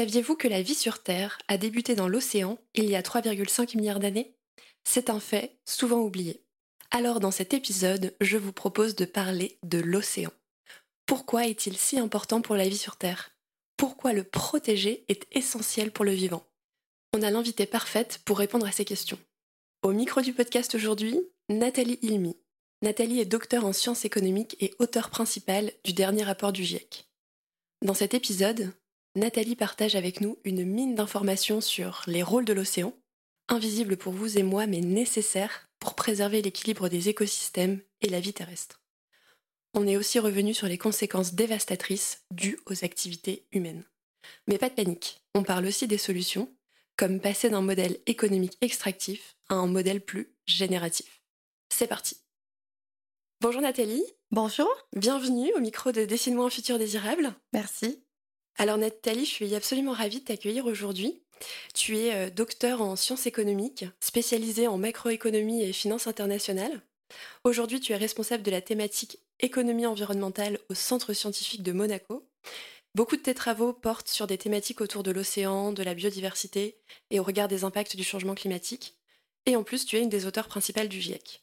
[0.00, 4.00] Saviez-vous que la vie sur Terre a débuté dans l'océan il y a 3,5 milliards
[4.00, 4.34] d'années?
[4.82, 6.42] C'est un fait souvent oublié.
[6.90, 10.30] Alors dans cet épisode, je vous propose de parler de l'océan.
[11.04, 13.32] Pourquoi est-il si important pour la vie sur Terre?
[13.76, 16.46] Pourquoi le protéger est essentiel pour le vivant?
[17.12, 19.18] On a l'invité parfaite pour répondre à ces questions.
[19.82, 22.38] Au micro du podcast aujourd'hui, Nathalie Ilmi.
[22.80, 27.04] Nathalie est docteur en sciences économiques et auteur principale du dernier rapport du GIEC.
[27.82, 28.72] Dans cet épisode,
[29.20, 32.94] Nathalie partage avec nous une mine d'informations sur les rôles de l'océan,
[33.48, 38.32] invisibles pour vous et moi mais nécessaires pour préserver l'équilibre des écosystèmes et la vie
[38.32, 38.80] terrestre.
[39.74, 43.84] On est aussi revenu sur les conséquences dévastatrices dues aux activités humaines.
[44.48, 46.50] Mais pas de panique, on parle aussi des solutions,
[46.96, 51.20] comme passer d'un modèle économique extractif à un modèle plus génératif.
[51.68, 52.16] C'est parti
[53.42, 57.34] Bonjour Nathalie Bonjour Bienvenue au micro de Dessine-moi un futur désirable.
[57.52, 58.02] Merci
[58.60, 61.22] alors Nathalie, je suis absolument ravie de t'accueillir aujourd'hui.
[61.72, 66.82] Tu es euh, docteur en sciences économiques, spécialisée en macroéconomie et finances internationales.
[67.42, 72.28] Aujourd'hui, tu es responsable de la thématique économie environnementale au Centre scientifique de Monaco.
[72.94, 76.76] Beaucoup de tes travaux portent sur des thématiques autour de l'océan, de la biodiversité
[77.08, 78.98] et au regard des impacts du changement climatique.
[79.46, 81.42] Et en plus, tu es une des auteurs principales du GIEC.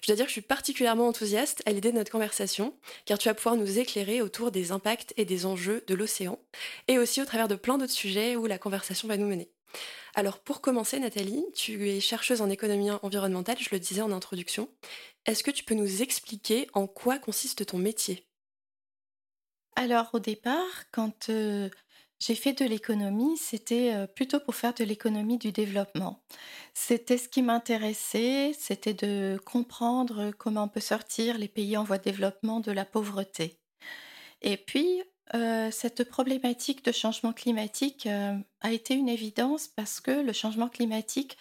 [0.00, 2.74] Je dois dire que je suis particulièrement enthousiaste à l'idée de notre conversation,
[3.04, 6.38] car tu vas pouvoir nous éclairer autour des impacts et des enjeux de l'océan,
[6.86, 9.50] et aussi au travers de plein d'autres sujets où la conversation va nous mener.
[10.14, 14.68] Alors pour commencer, Nathalie, tu es chercheuse en économie environnementale, je le disais en introduction.
[15.26, 18.24] Est-ce que tu peux nous expliquer en quoi consiste ton métier?
[19.76, 21.68] Alors au départ, quand euh,
[22.18, 26.20] j'ai fait de l'économie, c'était euh, plutôt pour faire de l'économie du développement.
[26.74, 31.98] C'était ce qui m'intéressait, c'était de comprendre comment on peut sortir les pays en voie
[31.98, 33.60] de développement de la pauvreté.
[34.42, 35.02] Et puis,
[35.34, 40.68] euh, cette problématique de changement climatique euh, a été une évidence parce que le changement
[40.68, 41.36] climatique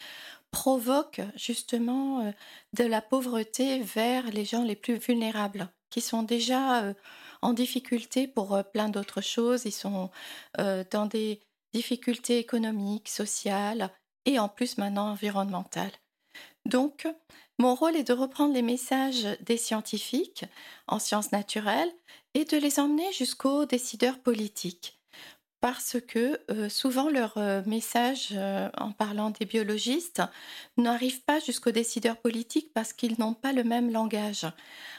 [0.52, 2.34] provoque justement
[2.74, 6.94] de la pauvreté vers les gens les plus vulnérables, qui sont déjà
[7.48, 9.64] en difficulté pour euh, plein d'autres choses.
[9.64, 10.12] Ils sont
[10.60, 11.40] euh, dans des
[11.74, 13.90] difficultés économiques, sociales
[14.26, 15.94] et en plus maintenant environnementales.
[16.66, 17.08] Donc,
[17.58, 20.44] mon rôle est de reprendre les messages des scientifiques
[20.88, 21.92] en sciences naturelles
[22.34, 24.97] et de les emmener jusqu'aux décideurs politiques
[25.68, 30.22] parce que euh, souvent leurs euh, messages, euh, en parlant des biologistes,
[30.78, 34.48] n'arrivent pas jusqu'aux décideurs politiques parce qu'ils n'ont pas le même langage.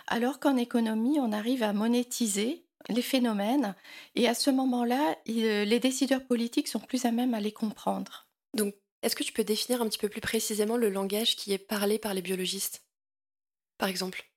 [0.09, 3.75] Alors qu'en économie, on arrive à monétiser les phénomènes
[4.15, 8.27] et à ce moment-là, les décideurs politiques sont plus à même à les comprendre.
[8.53, 11.67] Donc, est-ce que tu peux définir un petit peu plus précisément le langage qui est
[11.67, 12.85] parlé par les biologistes,
[13.79, 14.29] par exemple?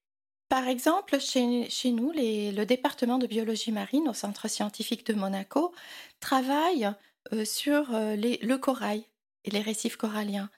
[0.51, 5.73] Par exemple, chez, nous, le département de biologie marine au Centre scientifique de Monaco
[6.19, 6.91] travaille
[7.31, 9.05] euh, sur euh, le corail
[9.45, 10.49] et les récifs coralliens.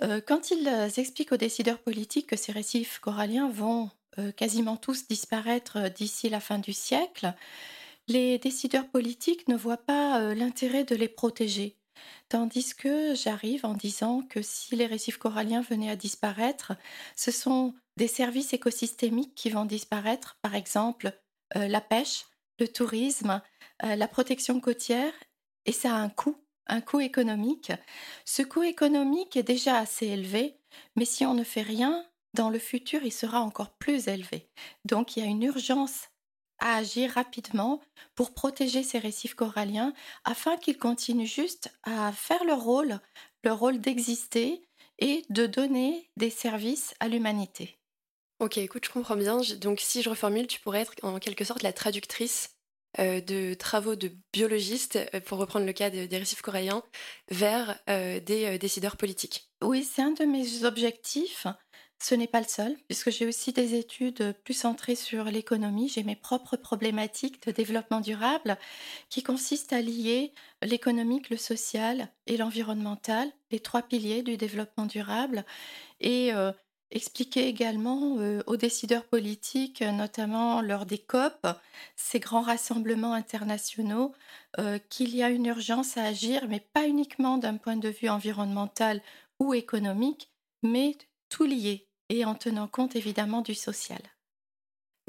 [0.00, 0.66] Euh, quand ils
[0.96, 3.90] expliquent aux décideurs politiques que ces récifs coralliens vont
[4.36, 7.34] quasiment tous disparaître d'ici la fin du siècle,
[8.08, 11.76] les décideurs politiques ne voient pas l'intérêt de les protéger.
[12.30, 16.72] Tandis que j'arrive en disant que si les récifs coralliens venaient à disparaître,
[17.14, 21.12] ce sont des services écosystémiques qui vont disparaître, par exemple
[21.56, 22.24] euh, la pêche,
[22.58, 23.42] le tourisme,
[23.84, 25.12] euh, la protection côtière,
[25.64, 26.36] et ça a un coût,
[26.66, 27.72] un coût économique.
[28.24, 30.58] Ce coût économique est déjà assez élevé,
[30.96, 32.04] mais si on ne fait rien,
[32.34, 34.48] dans le futur, il sera encore plus élevé.
[34.84, 36.08] Donc il y a une urgence
[36.58, 37.80] à agir rapidement
[38.14, 39.92] pour protéger ces récifs coralliens
[40.24, 43.00] afin qu'ils continuent juste à faire leur rôle,
[43.44, 44.62] leur rôle d'exister
[44.98, 47.78] et de donner des services à l'humanité.
[48.38, 49.40] Ok, écoute, je comprends bien.
[49.60, 52.50] Donc, si je reformule, tu pourrais être en quelque sorte la traductrice
[52.98, 56.82] euh, de travaux de biologistes, euh, pour reprendre le cas des récifs coralliens,
[57.30, 59.50] vers euh, des décideurs politiques.
[59.62, 61.46] Oui, c'est un de mes objectifs.
[61.98, 65.88] Ce n'est pas le seul, puisque j'ai aussi des études plus centrées sur l'économie.
[65.88, 68.58] J'ai mes propres problématiques de développement durable
[69.08, 75.46] qui consistent à lier l'économique, le social et l'environnemental, les trois piliers du développement durable.
[76.00, 76.32] Et
[76.92, 81.44] Expliquer également euh, aux décideurs politiques, notamment lors des COP,
[81.96, 84.14] ces grands rassemblements internationaux,
[84.60, 88.08] euh, qu'il y a une urgence à agir, mais pas uniquement d'un point de vue
[88.08, 89.02] environnemental
[89.40, 90.30] ou économique,
[90.62, 90.96] mais
[91.28, 94.00] tout lié et en tenant compte évidemment du social.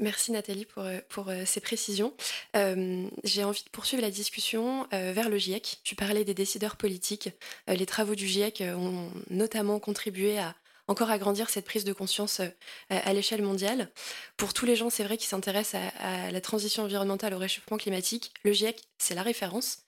[0.00, 2.12] Merci Nathalie pour, euh, pour ces précisions.
[2.54, 5.78] J'ai envie de poursuivre la discussion vers le GIEC.
[5.84, 7.30] Tu parlais des décideurs politiques.
[7.68, 10.56] les travaux du GIEC ont notamment contribué à,
[10.88, 12.48] encore agrandir cette prise de conscience euh,
[12.88, 13.90] à l'échelle mondiale.
[14.36, 18.32] Pour tous les gens, c'est vrai, qui s'intéressent à, la transition environnementale, au réchauffement climatique,
[18.44, 19.84] le GIEC, c'est la référence.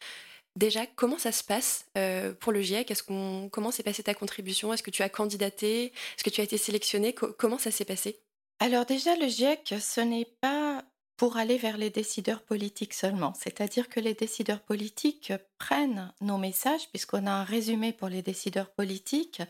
[0.56, 1.87] Déjà, comment ça se passe
[2.41, 2.91] pour le GIEC?
[2.91, 3.02] Est-ce
[3.50, 4.73] Comment s'est passée ta contribution?
[4.73, 5.87] Est-ce que tu as candidaté?
[5.87, 7.14] Est-ce que tu as été sélectionné?
[7.14, 8.20] Comment ça s'est passé?
[8.58, 10.85] Alors déjà, le GIEC, ce n'est pas
[11.20, 13.34] pour aller vers les décideurs politiques seulement.
[13.38, 18.70] C'est-à-dire que les décideurs politiques prennent nos messages, puisqu'on a un résumé pour les décideurs
[18.70, 19.43] politiques,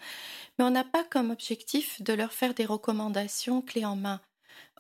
[0.58, 4.20] mais on n'a pas comme objectif de leur faire des recommandations clés en main.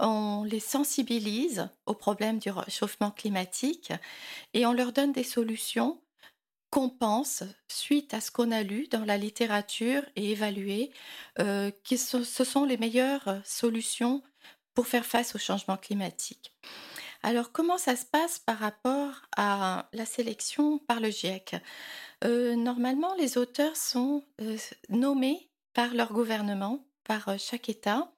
[0.00, 3.92] On les sensibilise aux problèmes du réchauffement climatique
[4.52, 6.02] et on leur donne des solutions
[6.70, 10.90] qu'on pense, suite à ce qu'on a lu dans la littérature et évalué,
[11.38, 14.24] euh, ce sont les meilleures solutions
[14.86, 16.52] faire face au changement climatique.
[17.22, 21.56] Alors comment ça se passe par rapport à la sélection par le GIEC
[22.24, 24.56] euh, Normalement, les auteurs sont euh,
[24.88, 28.10] nommés par leur gouvernement, par euh, chaque État.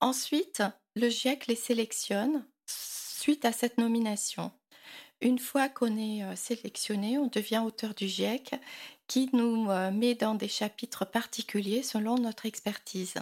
[0.00, 0.62] Ensuite,
[0.96, 4.50] le GIEC les sélectionne suite à cette nomination.
[5.20, 8.54] Une fois qu'on est sélectionné, on devient auteur du GIEC
[9.08, 13.14] qui nous met dans des chapitres particuliers selon notre expertise.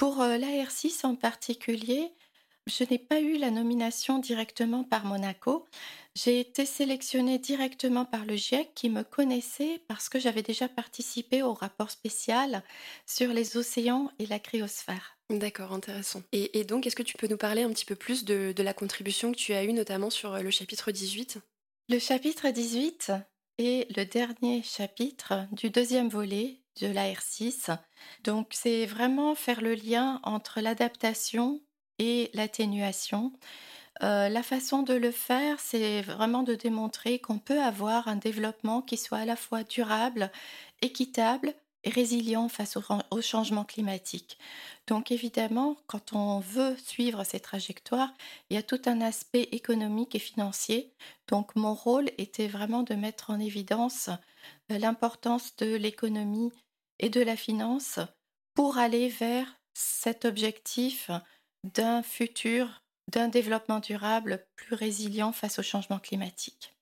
[0.00, 2.14] Pour euh, l'AR6 en particulier,
[2.66, 5.66] je n'ai pas eu la nomination directement par Monaco.
[6.14, 11.42] J'ai été sélectionnée directement par le GIEC qui me connaissait parce que j'avais déjà participé
[11.42, 12.62] au rapport spécial
[13.04, 15.18] sur les océans et la cryosphère.
[15.28, 16.22] D'accord, intéressant.
[16.32, 18.72] Et, donc, est-ce que tu peux nous parler un petit peu plus de, de la
[18.72, 21.36] contribution que tu as eue, notamment sur euh, le chapitre 18
[21.90, 23.12] Le chapitre 18
[23.58, 27.76] est le dernier chapitre du deuxième volet de l'AR6.
[28.24, 31.60] Donc c'est vraiment faire le lien entre l'adaptation
[31.98, 33.32] et l'atténuation.
[34.02, 38.80] Euh, la façon de le faire, c'est vraiment de démontrer qu'on peut avoir un développement
[38.80, 40.30] qui soit à la fois durable,
[40.80, 41.54] équitable
[41.84, 44.38] et résilient face au, au, changement climatique.
[44.86, 48.12] Donc évidemment, quand on veut suivre ces trajectoires,
[48.48, 50.92] il y a tout un aspect économique et financier.
[51.28, 54.08] Donc mon rôle était vraiment de mettre en évidence
[54.70, 56.52] euh, l'importance de l'économie
[57.00, 57.98] et de la finance
[58.54, 61.10] pour aller vers cet objectif
[61.64, 66.76] d'un futur, d'un développement durable plus résilient face au changement climatique.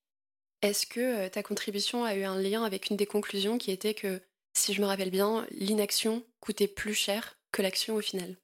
[0.60, 3.94] Est-ce que euh, ta contribution a eu un lien avec une des conclusions qui était
[3.94, 4.20] que,
[4.54, 8.36] si je me rappelle bien, l'inaction coûtait plus cher que l'action au final?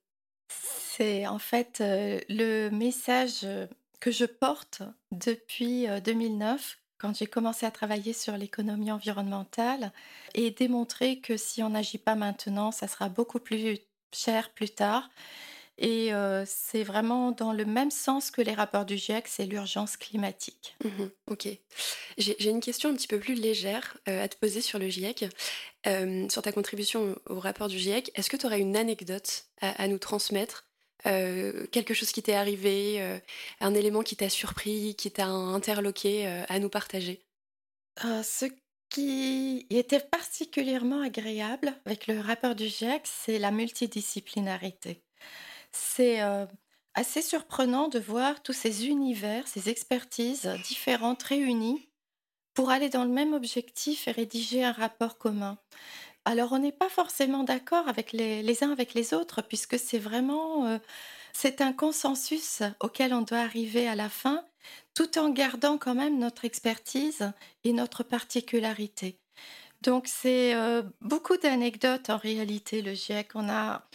[0.49, 3.47] C'est en fait euh, le message
[4.01, 9.93] que je porte depuis 2009 quand j'ai commencé à travailler sur l'économie environnementale
[10.35, 13.79] et démontrer que si on n'agit pas maintenant, ça sera beaucoup plus
[14.13, 15.11] cher plus tard.
[15.77, 19.97] Et euh, c'est vraiment dans le même sens que les rapports du GIEC, c'est l'urgence
[19.97, 20.77] climatique.
[20.85, 21.49] Mmh ok.
[22.17, 25.27] J'ai une question un petit peu plus légère euh, à te poser sur le GIEC.
[25.87, 29.89] Euh, sur ta contribution au, rapport du GIEC, est-ce que tu aurais une anecdote à
[29.89, 30.65] nous transmettre
[31.07, 33.19] euh, quelque chose qui t'est arrivé, euh,
[33.61, 37.23] un élément qui t'a surpris, qui t'a interloqué euh, à nous partager
[38.01, 38.47] Ce
[38.89, 45.03] qui était particulièrement agréable avec le rapport du GIEC, c'est la multidisciplinarité.
[45.73, 46.21] C'est
[46.95, 51.89] assez surprenant de voir tous ces univers, ces expertises différentes réunies
[52.55, 55.59] pour aller dans le même objectif et rédiger un rapport commun.
[56.27, 60.67] Alors, on n'est pas forcément d'accord avec les, uns avec les autres, puisque c'est vraiment
[60.67, 60.79] euh,
[61.35, 64.45] c'est un consensus auquel on doit arriver à la fin,
[64.95, 67.33] tout en gardant quand même notre expertise
[67.65, 69.19] et notre particularité.
[69.83, 73.33] Donc, c'est euh, beaucoup d'anecdotes en réalité, le GIEC.
[73.35, 73.87] On a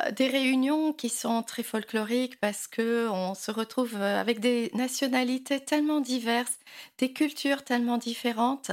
[0.00, 5.60] euh, des réunions qui sont très folkloriques parce que on se retrouve avec des nationalités
[5.60, 6.58] tellement diverses,
[6.98, 8.72] des cultures tellement différentes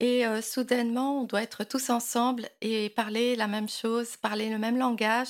[0.00, 4.58] et euh, soudainement, on doit être tous ensemble et parler la même chose, parler le
[4.58, 5.28] même langage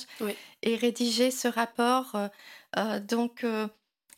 [0.63, 2.15] et rédiger ce rapport.
[2.15, 2.27] Euh,
[2.77, 3.45] euh, donc,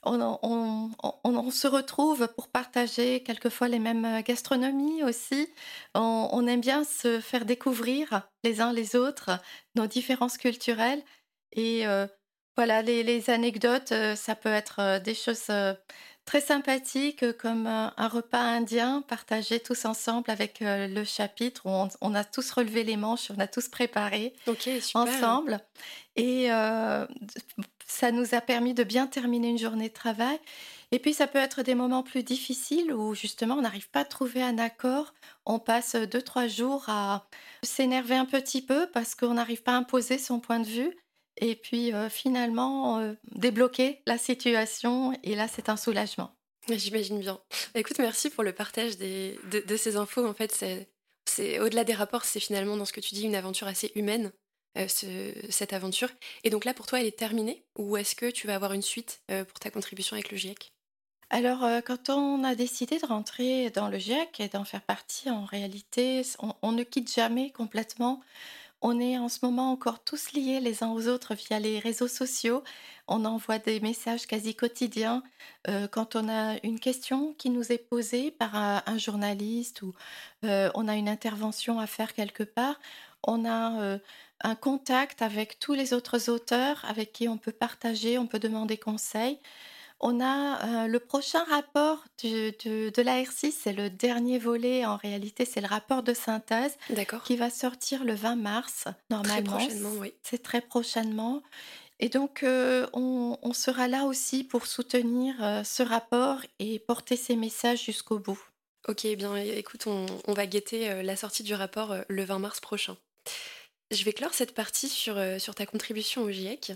[0.05, 5.50] on, se retrouve pour partager quelquefois les mêmes gastronomies aussi.
[5.95, 9.31] On, aime bien se faire découvrir les uns les autres
[9.75, 11.03] nos différences culturelles.
[11.53, 11.86] Et
[12.57, 15.50] voilà, les, les, anecdotes, ça peut être des choses
[16.25, 21.65] très sympathique, euh, comme euh, un, repas indien partagé tous ensemble avec euh, le chapitre
[21.65, 24.33] où on, a tous relevé les manches, on a tous préparé
[24.93, 25.59] ensemble.
[26.15, 26.47] Et
[27.87, 30.39] ça nous a permis de bien terminer une journée de travail.
[30.91, 34.05] Et puis ça peut être des moments plus difficiles où justement on n'arrive pas à
[34.05, 35.13] trouver un accord.
[35.45, 37.25] On passe deux, trois jours à
[37.63, 40.95] s'énerver un petit peu parce qu'on n'arrive pas à imposer son point de vue
[41.37, 46.35] et puis euh, finalement euh, débloquer la situation et là c'est un soulagement.
[46.69, 47.41] J'imagine bien.
[47.75, 50.25] Écoute, merci pour le partage des, de, ces infos.
[50.25, 50.65] En fait,
[51.25, 54.31] c'est au-delà des rapports, c'est finalement dans ce que tu dis une aventure assez humaine,
[54.77, 54.87] euh,
[55.49, 56.07] cette aventure.
[56.45, 58.81] Et donc là, pour toi, elle est terminée ou est-ce que tu vas avoir une
[58.81, 60.71] suite pour ta contribution avec le GIEC
[61.29, 65.43] Alors, quand on a décidé de rentrer dans le GIEC et d'en faire partie, en
[65.43, 68.21] réalité, on, on ne quitte jamais complètement.
[68.85, 72.09] On est en ce moment encore tous liés les uns aux autres via les réseaux
[72.09, 72.63] sociaux.
[73.07, 75.23] On envoie des messages quasi quotidiens.
[75.69, 79.93] Euh, quand on a une question qui nous est posée par un, un journaliste ou
[80.43, 82.77] euh, on a une intervention à faire quelque part,
[83.23, 83.99] on a euh,
[84.41, 88.75] un contact avec tous les autres auteurs avec qui on peut partager, on peut demander
[88.75, 89.39] conseil.
[90.05, 94.86] On a euh, le prochain rapport du- de, de la R6, c'est le dernier volet,
[94.86, 97.24] en réalité, c'est le rapport de synthèse D'accord.
[97.24, 99.57] qui va sortir le 20 mars, Très normalement.
[99.57, 100.13] prochainement, oui.
[100.22, 101.41] C'est très prochainement.
[102.01, 107.15] Et donc, euh, on, on sera là aussi pour soutenir euh, ce rapport et porter
[107.15, 108.39] ces messages jusqu'au bout.
[108.89, 112.60] Ok, eh bien écoute, on, on va guetter la sortie du rapport le 20 mars
[112.60, 112.98] prochain.
[113.93, 116.71] Je vais clore cette partie sur, euh, sur ta contribution au GIEC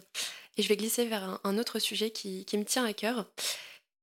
[0.58, 3.26] et je vais glisser vers un, autre sujet qui, qui me tient à cœur.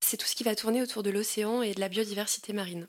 [0.01, 2.89] C'est tout ce qui va tourner autour de l'océan et de la biodiversité marine.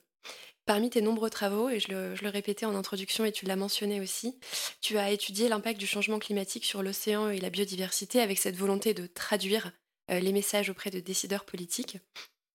[0.66, 3.56] Parmi tes nombreux travaux, et je le, je le répétais en introduction et tu l'as
[3.56, 4.40] mentionné aussi,
[4.82, 8.96] tu as étudié l'impact du changement climatique sur l'océan et la biodiversité avec cette volonté
[8.96, 9.72] de traduire
[10.10, 12.00] euh, les messages auprès de décideurs politiques.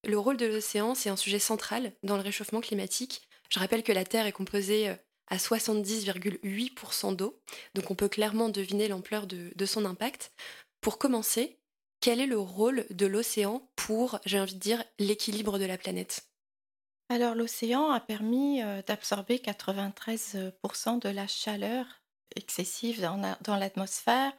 [0.05, 3.23] Le rôle de l'océan, c'est un sujet central dans le réchauffement climatique.
[3.49, 4.95] Je rappelle que la Terre est composée euh,
[5.31, 7.41] à 70,8% d'eau,
[7.75, 10.33] donc on peut clairement deviner l'ampleur de, son impact.
[10.81, 11.59] Pour commencer,
[12.01, 16.27] quel est le rôle de l'océan pour, j'ai envie de dire, l'équilibre de la planète?
[17.09, 21.87] Alors, l'océan a permis euh, d'absorber 93% de la chaleur
[22.37, 24.33] excessive dans, dans l'atmosphère.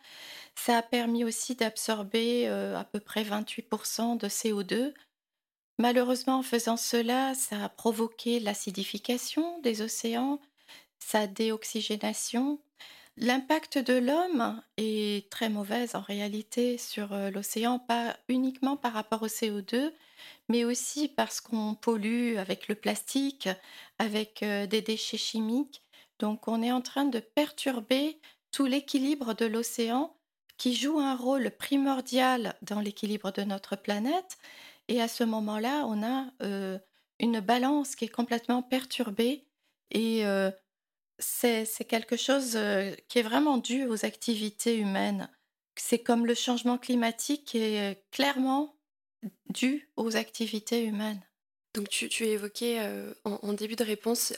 [0.56, 4.94] Ça a permis aussi d'absorber euh, à peu près 28% de CO2.
[5.80, 10.40] Malheureusement, en faisant cela, ça a provoqué l'acidification des océans,
[11.02, 12.60] sa déoxygénation.
[13.18, 19.22] L'impact de l'homme est très mauvais en réalité sur euh, l'océan, pas uniquement par rapport
[19.22, 19.92] au CO2,
[20.48, 23.50] mais aussi parce qu'on pollue avec le plastique,
[24.00, 25.82] avec euh, des déchets chimiques.
[26.20, 28.20] Donc on est en train de perturber
[28.52, 30.16] tout l'équilibre de l'océan
[30.58, 34.38] qui joue un rôle primordial dans l'équilibre de notre planète.
[34.88, 36.78] Et à ce moment-là, on a euh,
[37.20, 39.48] une balance qui est complètement perturbée
[39.92, 40.26] et
[41.22, 45.30] c'est quelque chose euh, qui est vraiment dû aux activités humaines.
[45.76, 48.76] C'est comme le changement climatique qui est euh, clairement
[49.50, 51.22] dû aux activités humaines.
[51.74, 54.34] Donc tu, tu évoquais euh, en, en début de réponse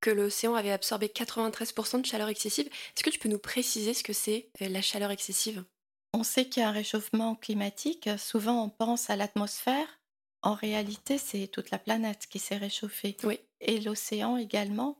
[0.00, 2.66] que l'océan avait absorbé 93% de chaleur excessive.
[2.66, 5.64] Est-ce que tu peux nous préciser ce que c'est euh, la chaleur excessive?
[6.12, 8.08] On sait qu'il y a un réchauffement climatique.
[8.18, 10.00] Souvent, on pense à l'atmosphère.
[10.42, 13.16] En réalité, c'est toute la planète qui s'est réchauffée.
[13.24, 13.38] Oui.
[13.60, 14.98] Et l'océan également.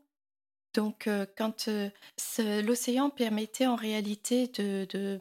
[0.77, 1.89] Donc, euh, quand euh,
[2.61, 5.19] l'océan permettait en réalité de,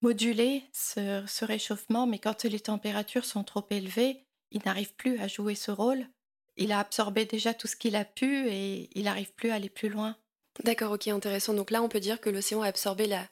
[0.00, 5.56] moduler ce, réchauffement, mais quand les températures sont trop élevées, il n'arrive plus à jouer
[5.56, 6.06] ce rôle.
[6.56, 9.68] Il a absorbé déjà tout ce qu'il a pu et il n'arrive plus à aller
[9.68, 10.16] plus loin.
[10.62, 11.52] D'accord, ok, intéressant.
[11.52, 13.26] Donc là, on peut dire que l'océan a absorbé la...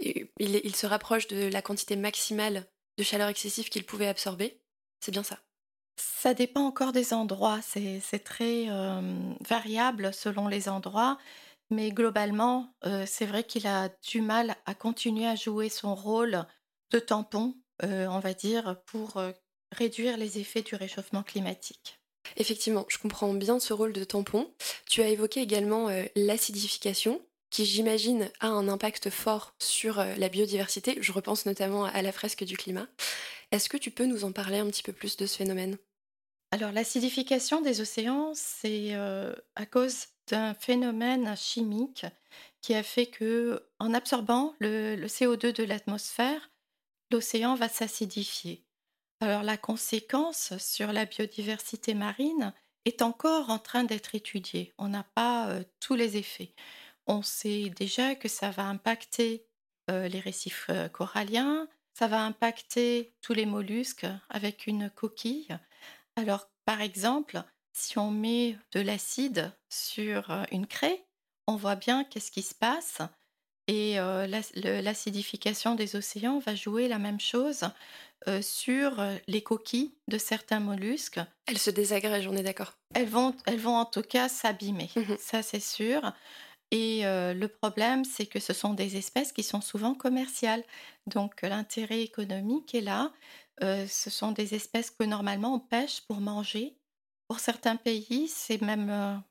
[0.00, 2.66] Il se rapproche de la quantité maximale
[2.98, 4.58] de chaleur excessive qu'il pouvait absorber.
[4.98, 5.38] C'est bien ça.
[5.96, 9.00] Ça dépend encore des endroits, c'est très euh,
[9.48, 11.16] variable selon les endroits,
[11.70, 16.44] mais globalement, euh, c'est vrai qu'il a du mal à continuer à jouer son rôle
[16.90, 19.22] de tampon, euh, on va dire, pour
[19.72, 21.98] réduire les effets du réchauffement climatique.
[22.36, 24.52] Effectivement, je comprends bien ce rôle de tampon.
[24.86, 30.98] Tu as évoqué également l'acidification, qui j'imagine a un impact fort sur euh, la biodiversité.
[31.00, 32.86] Je repense notamment à la fresque du climat.
[33.52, 35.78] Est-ce que tu peux nous en parler un petit peu plus de ce phénomène?
[36.52, 42.06] Alors l'acidification des océans, c'est euh, à cause d'un phénomène chimique
[42.60, 46.50] qui a fait que, en absorbant le, le CO2 de l'atmosphère,
[47.10, 48.64] l'océan va s'acidifier.
[49.20, 52.52] Alors la conséquence sur la biodiversité marine
[52.84, 54.72] est encore en train d'être étudiée.
[54.78, 56.52] On n'a pas euh, tous les effets.
[57.06, 59.46] On sait déjà que ça va impacter
[59.90, 65.56] euh, les récifs euh, coralliens, ça va impacter tous les mollusques avec une coquille.
[66.16, 71.04] Alors par exemple, si on met de l'acide sur euh, une craie,
[71.46, 72.98] on voit bien qu'est-ce qui se passe.
[73.68, 74.26] Et euh,
[74.64, 77.68] l'acidification des océans va jouer la même chose
[78.28, 81.20] euh, sur les coquilles de certains mollusques.
[81.46, 82.74] Elle se désagrège, on est d'accord.
[82.94, 85.16] Elles vont, elles vont en tout cas s'abîmer, Mhm.
[85.18, 86.12] ça c'est sûr.
[86.70, 90.64] Et le problème, c'est que ce sont des espèces qui sont souvent commerciales.
[91.06, 93.12] Donc l'intérêt économique est là.
[93.60, 96.76] Ce sont des espèces que normalement on pêche pour manger.
[97.28, 99.22] Pour certains pays, c'est même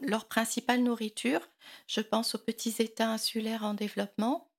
[0.00, 1.40] leur principale nourriture.
[1.86, 4.50] Je pense aux petits États insulaires en développement.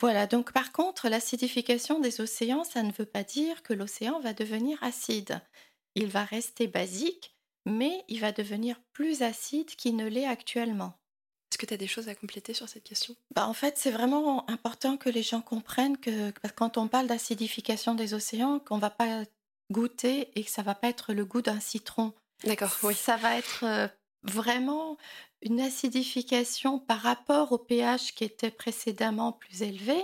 [0.00, 4.34] Voilà, donc par contre, l'acidification des océans, ça ne veut pas dire que l'océan va
[4.34, 5.40] devenir acide.
[5.94, 10.94] il va rester basique, mais il va devenir plus acide qu'il ne l'est actuellement.
[11.54, 13.14] Est-ce que tu as des choses à compléter sur cette question?
[13.32, 17.94] Bah, En fait, c'est vraiment important que les gens comprennent que quand on parle d'acidification
[17.94, 19.22] des océans, qu'on ne va pas
[19.70, 22.12] goûter et que ça va pas être le goût d'un citron.
[22.42, 22.96] D'accord, oui.
[22.96, 23.86] Ça va être euh,
[24.24, 24.98] vraiment
[25.42, 29.94] une acidification par rapport au pH qui était précédemment plus élevé,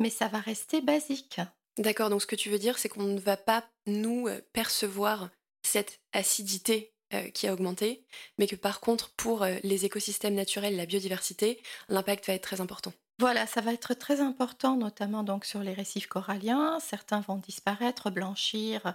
[0.00, 1.40] mais ça va rester basique.
[1.78, 5.30] D'accord, donc ce que tu veux dire, c'est qu'on ne va pas, nous, euh, percevoir
[5.62, 8.04] cette acidité euh, qui a augmenté,
[8.38, 12.60] mais que par contre, pour euh, les écosystèmes naturels, la biodiversité, l'impact va être très
[12.60, 12.92] important.
[13.18, 16.78] Voilà, ça va être très important, notamment donc sur les récifs coralliens.
[16.80, 18.94] Certains vont disparaître, blanchir,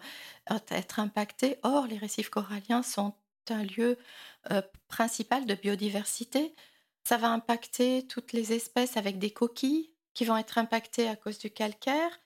[0.69, 1.57] être impactés.
[1.63, 3.13] Or, les récifs coralliens sont
[3.49, 3.97] un lieu
[4.89, 6.53] principal de biodiversité.
[7.05, 11.39] Ça va impacter toutes les espèces avec des coquilles qui vont être impactées à cause
[11.39, 12.19] du calcaire.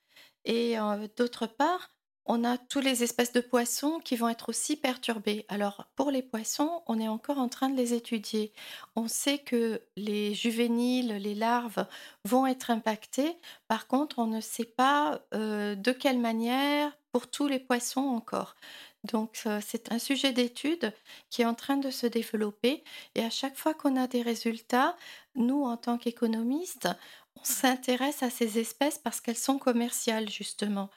[0.45, 0.77] Et
[1.15, 1.92] d'autre part,
[2.25, 5.45] on a toutes les espèces de poissons qui vont être aussi perturbées.
[5.49, 8.53] Alors pour les poissons, on est encore en train de les étudier.
[8.95, 11.85] On sait que les juvéniles, les larves
[12.25, 13.35] vont être impactés.
[13.67, 18.55] Par contre, on ne sait pas de quelle manière pour tous les poissons encore.
[19.03, 20.93] Donc c'est un sujet d'étude
[21.29, 22.83] qui est en train de se développer
[23.15, 24.95] et à chaque fois qu'on a des résultats,
[25.35, 26.87] nous en tant qu'économistes,
[27.35, 30.89] on s'intéresse à ces espèces parce qu'elles sont commerciales justement.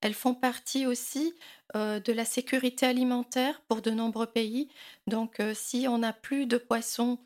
[0.00, 1.34] Elles font partie aussi
[1.74, 4.68] de la sécurité alimentaire pour de nombreux pays.
[5.06, 7.18] Donc si on n'a plus de poissons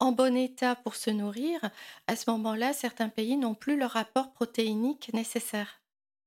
[0.00, 1.70] en bon état pour se nourrir,
[2.06, 5.80] à ce moment-là, certains pays n'ont plus le rapport protéinique nécessaire.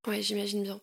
[0.08, 0.82] Oui, j'imagine bien.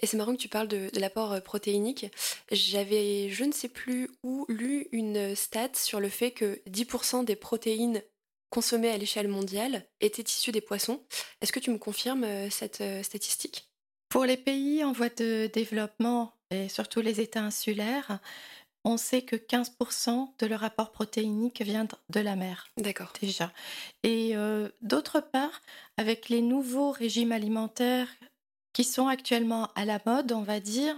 [0.00, 2.06] Et c'est marrant que tu parles de, l'apport protéinique.
[2.52, 7.36] J'avais, je ne sais plus où, lu une stat sur le fait que 10% des
[7.36, 8.02] protéines
[8.50, 11.02] consommées à l'échelle mondiale étaient issues des poissons.
[11.40, 13.67] Est-ce que tu me confirmes cette statistique?
[14.08, 18.20] Pour les pays en voie de développement et surtout les États insulaires,
[18.84, 22.68] on sait que 15% de leur apport protéinique vient de la mer.
[22.76, 23.12] D'accord.
[23.20, 23.52] Déjà.
[24.02, 25.60] Et euh, d'autre part,
[25.96, 28.08] avec les nouveaux régimes alimentaires
[28.72, 30.94] qui sont actuellement à la mode, on va dire,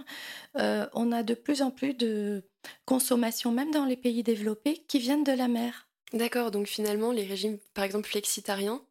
[0.57, 2.43] euh, on a de plus en plus de
[2.85, 5.87] consommation, même dans les pays développés, qui viennent de la mer.
[6.13, 8.81] D'accord, donc finalement, les régimes, par exemple, flexitariens,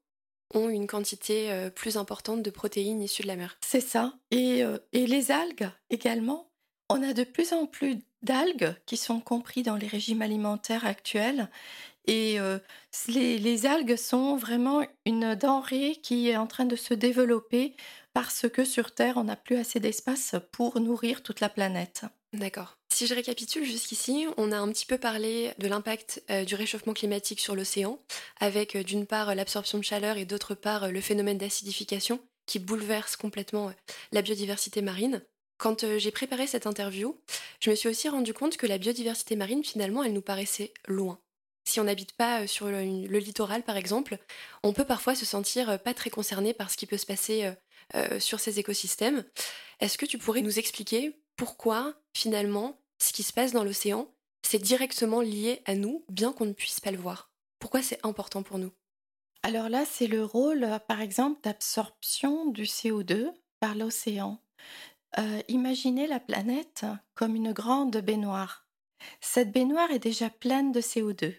[0.55, 3.57] ont une quantité euh, plus importante de protéines issues de la mer.
[3.61, 4.15] C'est ça.
[4.31, 6.51] Et, euh, et, les algues également.
[6.89, 11.49] On a de plus en plus d'algues qui sont compris dans les régimes alimentaires actuels.
[12.07, 12.59] Et euh,
[13.07, 17.77] les, les, algues sont vraiment une denrée qui est en train de se développer
[18.13, 22.05] parce que sur Terre, on n'a plus assez d'espace pour nourrir toute la planète.
[22.33, 22.80] D'accord.
[23.01, 26.93] Si je récapitule jusqu'ici, on a un petit peu parlé de l'impact euh, du réchauffement
[26.93, 27.99] climatique sur l'océan,
[28.41, 32.59] avec euh, d'une part l'absorption de chaleur et d'autre part euh, le phénomène d'acidification qui
[32.59, 33.73] bouleverse complètement
[34.13, 35.23] la biodiversité marine.
[35.57, 37.19] Quand j'ai préparé cette interview,
[37.61, 41.19] je me suis aussi rendu compte que la biodiversité marine, finalement, elle nous paraissait loin.
[41.65, 44.19] Si on n'habite pas sur le, littoral, par exemple,
[44.63, 47.51] on peut parfois se sentir pas très concerné par ce qui peut se passer
[48.19, 49.25] sur ces écosystèmes.
[49.81, 54.09] Est-ce que tu pourrais nous expliquer pourquoi finalement ce qui se passe dans l'océan,
[54.43, 57.31] c'est directement lié à nous, bien qu'on ne puisse pas le voir.
[57.59, 58.73] Pourquoi c'est important pour nous?
[59.43, 64.39] Alors là, c'est le rôle, euh, par exemple, d'absorption du CO2 par l'océan.
[65.19, 66.85] Euh, imaginez la planète
[67.15, 68.67] comme une grande baignoire.
[69.21, 71.35] Cette baignoire est déjà pleine de CO2.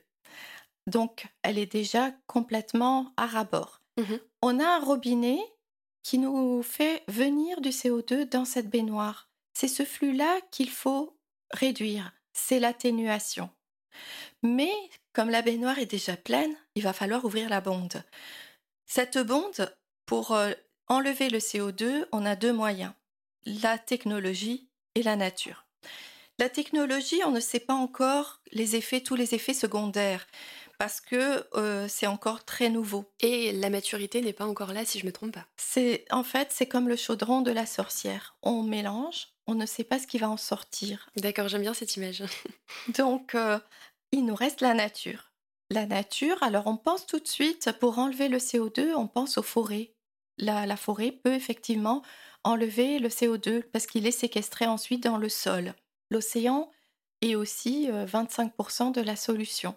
[0.87, 3.81] Donc, elle est déjà complètement à rabord.
[3.97, 5.39] Mmh On a un robinet
[6.01, 9.29] qui nous fait venir du CO2 dans cette baignoire.
[9.53, 11.15] C'est ce flux-là qu'il faut
[11.53, 13.49] réduire, c'est l'atténuation.
[14.43, 14.71] Mais
[15.13, 18.03] comme la baignoire est déjà pleine, il va falloir ouvrir la bonde.
[18.85, 20.51] Cette bonde, pour euh,
[20.87, 22.93] enlever le CO2, on a deux moyens,
[23.45, 25.65] la technologie et la nature.
[26.39, 28.41] La technologie, on ne sait pas encore
[29.05, 30.25] tous les effets secondaires
[30.81, 33.05] parce que euh, c'est encore très nouveau.
[33.19, 35.45] Et la maturité n'est pas encore là, si je me trompe pas.
[35.55, 38.35] C'est en fait c'est comme le chaudron de la sorcière.
[38.41, 41.07] On mélange, on ne sait pas ce qui va en sortir.
[41.17, 42.23] D'accord, j'aime bien cette image.
[42.97, 43.59] Donc euh,
[44.11, 45.29] il nous reste la nature.
[45.69, 49.43] La nature, alors on pense tout de suite pour enlever le CO2, on pense aux
[49.43, 49.93] forêts.
[50.39, 52.01] La, la forêt peut effectivement
[52.43, 55.75] enlever le CO2 parce qu'il est séquestré ensuite dans le sol.
[56.09, 56.71] L'océan
[57.21, 59.75] est aussi 25% euh, de la solution.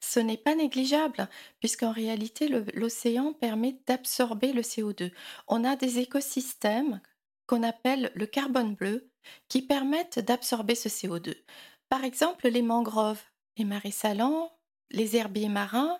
[0.00, 1.28] Ce n'est pas négligeable,
[1.60, 5.12] puisqu'en réalité, l'océan permet d'absorber le CO2.
[5.46, 7.00] On a des écosystèmes
[7.46, 9.10] qu'on appelle le carbone bleu
[9.48, 11.34] qui permettent d'absorber ce CO2.
[11.88, 13.22] Par exemple, les mangroves,
[13.56, 14.52] les marais salants,
[14.90, 15.98] les herbiers marins.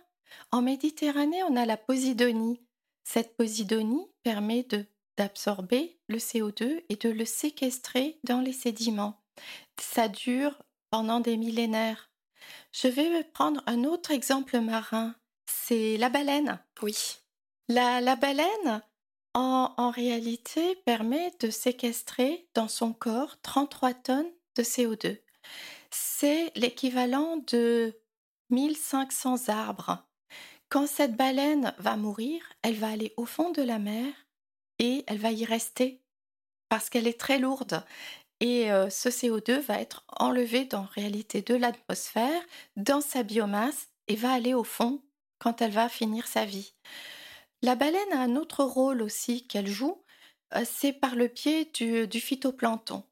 [0.53, 2.61] En Méditerranée, on a la posidonie.
[3.05, 4.67] Cette posidonie permet
[5.17, 9.23] d'absorber le CO2 et de le séquestrer dans les sédiments.
[9.81, 12.11] Ça dure pendant des millénaires.
[12.73, 15.15] Je vais prendre un autre exemple marin,
[15.47, 16.61] c'est la baleine.
[16.83, 16.97] Oui.
[17.69, 18.83] La, la baleine,
[19.35, 25.19] en, en, réalité, permet de séquestrer dans son corps 33 tonnes de CO2.
[25.91, 27.95] C'est l'équivalent de
[28.51, 30.07] 1500 arbres.
[30.69, 34.13] Quand cette baleine va mourir, elle va aller au fond de la mer
[34.79, 36.03] et elle va y rester
[36.69, 37.83] parce qu'elle est très lourde.
[38.41, 42.41] Et euh, ce CO2 va être enlevé dans réalité de l'atmosphère,
[42.77, 45.03] dans sa biomasse, et va aller au fond
[45.39, 46.75] quand elle va finir sa vie.
[47.63, 50.03] La baleine a un autre rôle aussi qu'elle joue,
[50.55, 53.03] euh, c'est par le biais du, du phytoplancton.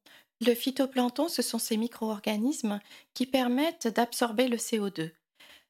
[0.40, 2.80] Le phytoplancton, ce sont ces micro-organismes
[3.14, 5.12] qui permettent d'absorber le CO2.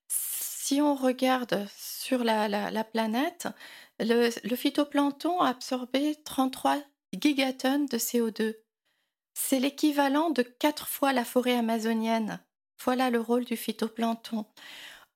[0.08, 3.48] Si on regarde sur la, la, la planète,
[4.00, 8.56] le, le, phytoplancton a absorbé 33 gigatonnes de CO2.
[9.38, 12.40] C'est l'équivalent de quatre fois la forêt amazonienne.
[12.82, 14.46] Voilà le rôle du phytoplancton.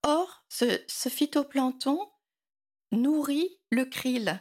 [0.02, 0.78] Or, ce,
[1.08, 1.98] phytoplancton
[2.92, 4.38] nourrit le krill.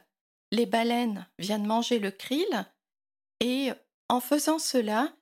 [0.52, 2.68] Les baleines viennent manger le krill
[3.40, 3.72] et
[4.10, 5.14] en faisant cela,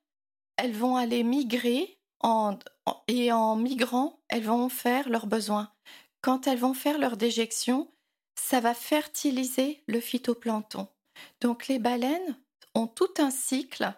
[0.58, 2.00] elles vont aller migrer
[3.08, 5.72] et en migrant, elles vont faire leurs besoins.
[6.22, 7.94] Quand elles vont faire leur déjection,
[8.36, 10.88] ça va fertiliser le phytoplancton.
[11.42, 12.40] Donc les baleines
[12.74, 13.94] ont tout un cycle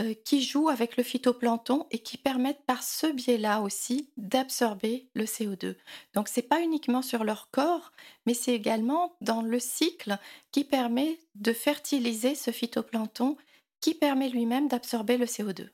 [0.00, 5.24] euh, qui jouent avec le phytoplancton et qui permettent par ce biais-là aussi d'absorber le
[5.24, 5.76] CO2.
[6.14, 7.92] Donc c'est pas uniquement sur leur corps,
[8.26, 10.18] mais c'est également dans le cycle
[10.52, 13.36] qui permet de fertiliser ce phytoplancton
[13.80, 15.68] qui permet lui-même d'absorber le CO2.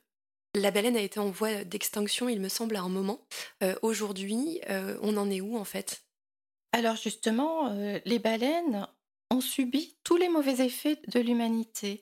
[0.55, 3.25] La baleine a été en voie d'extinction, il me semble, à un moment.
[3.63, 6.03] Euh, Aujourd'hui, euh, on en est où en fait?
[6.71, 7.69] Alors justement,
[8.05, 8.87] les baleines
[9.29, 12.01] ont subi tous les mauvais effets de l'humanité.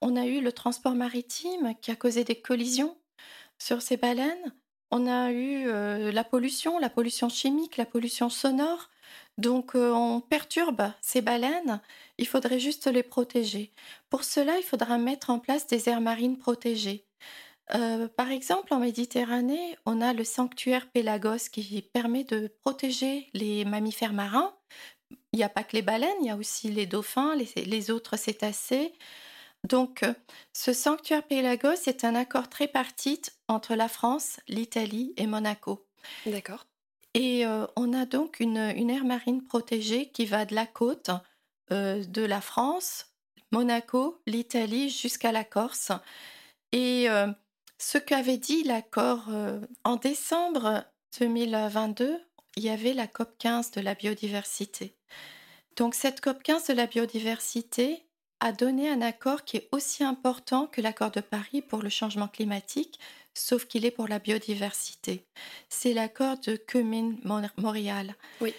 [0.00, 2.96] On a eu le transport maritime qui a causé des collisions
[3.58, 4.54] sur ces baleines.
[4.90, 8.88] On a eu euh, la pollution, la pollution chimique, la pollution sonore.
[9.38, 11.80] Donc euh, on perturbe ces baleines,
[12.18, 13.72] il faudrait juste les protéger.
[14.10, 17.06] Pour cela, il faudra mettre en place des aires marines protégées.
[17.74, 23.64] Euh, par exemple, en Méditerranée, on a le sanctuaire Pélagos qui permet de protéger les
[23.64, 24.54] mammifères marins.
[25.32, 27.90] Il n'y a pas que les baleines, il y a aussi les dauphins, les, les
[27.90, 28.92] autres cétacés.
[29.64, 30.14] Donc, euh,
[30.52, 35.86] ce sanctuaire Pélagos est un accord tripartite entre la France, l'Italie et Monaco.
[36.26, 36.66] D'accord.
[37.14, 41.10] Et euh, on a donc une, une, aire marine protégée qui va de la côte
[41.72, 43.06] euh, de la France,
[43.50, 45.90] Monaco, l'Italie jusqu'à la Corse.
[46.72, 47.26] Et euh,
[47.78, 49.28] ce qu'avait dit l'accord
[49.84, 50.84] en décembre
[51.18, 52.20] 2022,
[52.56, 54.96] il y avait la COP 15 de la biodiversité.
[55.76, 58.07] Donc cette COP 15 de la biodiversité
[58.40, 62.28] a donné un accord qui est aussi important que l'accord de Paris pour le changement
[62.28, 62.98] climatique,
[63.34, 65.26] sauf qu'il est pour la biodiversité.
[65.68, 68.14] C'est l'accord de Cumming-Montréal.
[68.40, 68.54] Oui.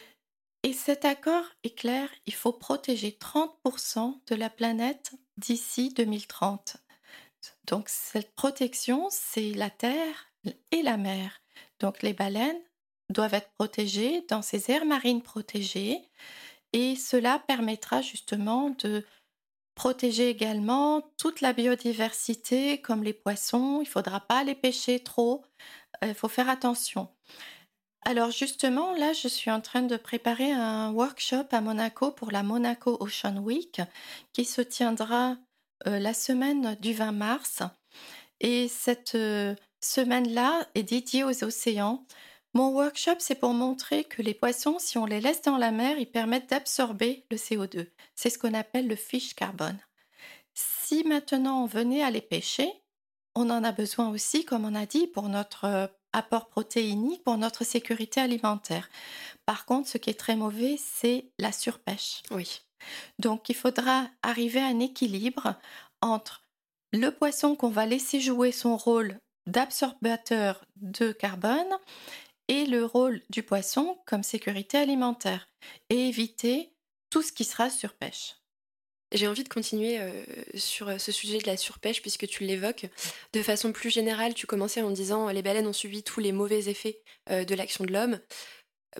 [0.64, 6.78] Et cet accord est clair, il faut protéger 30% de la planète d'ici 2030.
[7.66, 10.32] Donc cette protection, c'est la terre
[10.72, 11.42] et la mer.
[11.80, 12.60] Donc les baleines
[13.10, 16.02] doivent être protégées dans ces aires marines protégées
[16.74, 19.06] et cela permettra justement de
[19.80, 23.78] protéger également toute la biodiversité comme les poissons.
[23.80, 25.46] Il ne faudra pas les pêcher trop.
[26.02, 27.08] Il euh, faut faire attention.
[28.02, 32.44] Alors justement, là, je suis en train de préparer un workshop à Monaco pour la
[32.44, 33.82] Monaco Ocean Week
[34.34, 35.38] qui se tiendra
[35.88, 37.64] euh, la semaine du 20 mars.
[38.42, 42.06] Et cette euh, semaine-là est dédiée aux océans.
[42.54, 45.98] Mon workshop, c'est pour montrer que les poissons, si on les laisse dans la mer,
[46.00, 47.88] ils permettent d'absorber le CO2.
[48.16, 49.80] C'est ce qu'on appelle le fish carbone.
[50.54, 52.72] Si maintenant on venait à les pêcher,
[53.36, 57.38] on en a besoin aussi, comme on a dit, pour notre euh, apport protéinique, pour
[57.38, 58.90] notre sécurité alimentaire.
[59.46, 62.24] Par contre, ce qui est très mauvais, c'est la surpêche.
[62.32, 62.62] Oui.
[63.20, 65.56] Donc, il faudra arriver à un équilibre
[66.02, 66.44] entre
[66.92, 71.78] le poisson qu'on va laisser jouer son rôle d'absorbateur de carbone
[72.50, 75.48] et le rôle du poisson comme sécurité alimentaire
[75.90, 76.74] et éviter
[77.10, 78.36] tout ce qui sera surpêche.
[79.12, 82.86] J'ai envie de continuer euh, sur ce sujet de la surpêche puisque tu l'évoques.
[83.34, 86.70] De façon plus générale, tu commençais en disant les baleines ont subi tous les mauvais
[86.70, 88.20] effets euh, de l'action de l'homme.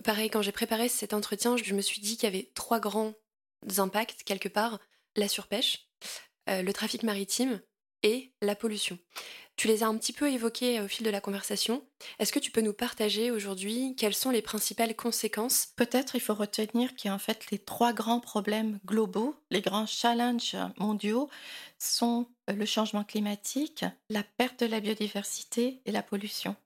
[0.04, 3.14] Pareil, quand j'ai préparé cet entretien, je me suis dit qu'il y avait trois grands
[3.78, 4.80] impacts quelque part
[5.16, 5.88] la surpêche,
[6.48, 7.60] euh, le trafic maritime
[8.02, 8.98] et la pollution.
[9.60, 11.84] Tu les as un petit peu évoqués au fil de la conversation.
[12.18, 15.74] Est-ce que tu peux nous partager aujourd'hui quelles sont les principales conséquences?
[15.76, 19.60] Peut-être il faut retenir qu'il y a en fait les trois grands problèmes globaux, les
[19.60, 21.28] grands challenges mondiaux
[21.78, 26.56] sont le changement climatique, la perte de la biodiversité et la pollution.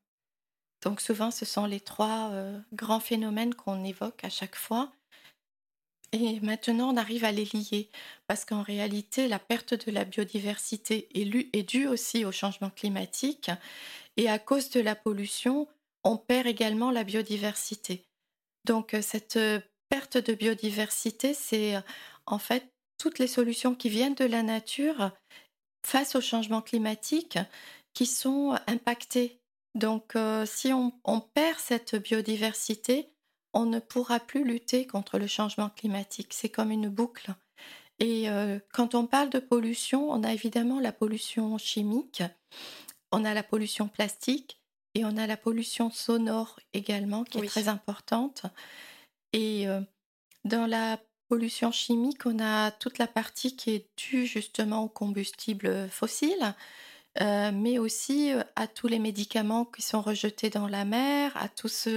[0.85, 4.93] Donc souvent ce sont les trois euh, grands phénomènes qu'on évoque à chaque fois.
[6.15, 7.91] Et maintenant, on arrive à les lier
[8.29, 13.51] parce qu'en réalité, la perte de la biodiversité est, due aussi au changement climatique
[14.17, 15.67] et à cause de la pollution,
[16.05, 18.05] on perd également la biodiversité.
[18.65, 21.81] Donc euh, cette euh, perte de biodiversité, c'est euh,
[22.27, 22.65] en fait
[22.97, 25.11] toutes les solutions qui viennent de la nature
[25.85, 27.41] face au changement climatique
[27.93, 29.41] qui sont impactées.
[29.75, 33.09] Donc si on perd cette biodiversité,
[33.55, 36.35] on ne pourra plus lutter contre le changement climatique.
[36.35, 37.35] C'est comme une boucle.
[38.01, 42.23] Et euh, quand on parle de pollution, on a évidemment la pollution chimique,
[43.13, 44.59] on a la pollution plastique
[44.95, 48.47] et on a la pollution sonore également qui est très importante.
[49.33, 49.81] Et euh,
[50.45, 55.89] dans la pollution chimique, on a toute la partie qui est due justement aux combustibles
[55.89, 56.55] fossiles.
[57.21, 61.49] Euh, mais aussi euh, à tous les médicaments qui sont rejetés dans la mer, à
[61.49, 61.89] tous,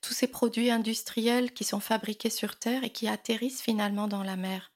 [0.00, 4.36] tous ces produits industriels qui sont fabriqués sur Terre et qui atterrissent finalement dans la
[4.36, 4.72] mer.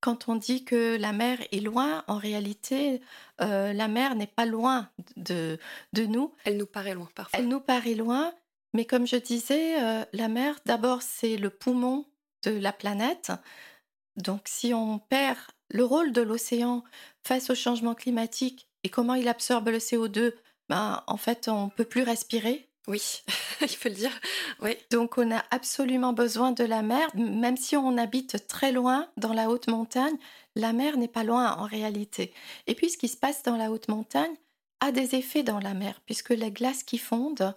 [0.00, 3.02] Quand on dit que la mer est loin, en réalité,
[3.40, 5.58] euh, la mer n'est pas loin de,
[5.92, 6.32] de nous.
[6.44, 7.38] Elle nous paraît loin parfois.
[7.38, 8.32] Elle nous paraît loin,
[8.72, 12.06] mais comme je disais, la mer, d'abord, c'est le poumon
[12.44, 13.32] de la planète.
[14.16, 15.38] Donc si on perd
[15.70, 16.84] le rôle de l'océan
[17.24, 20.34] face au changement climatique, et comment il absorbe le CO2
[20.68, 22.68] ben, En fait, on ne peut plus respirer.
[22.86, 23.22] Oui,
[23.60, 24.18] il faut le dire.
[24.60, 24.76] Oui.
[24.90, 29.34] Donc on a absolument besoin de la mer, même si on habite très loin dans
[29.34, 30.16] la haute montagne,
[30.56, 32.32] la mer n'est pas loin en réalité.
[32.66, 34.34] Et puis ce qui se passe dans la haute montagne
[34.80, 37.54] a des effets dans la mer, puisque les glaces qui fondent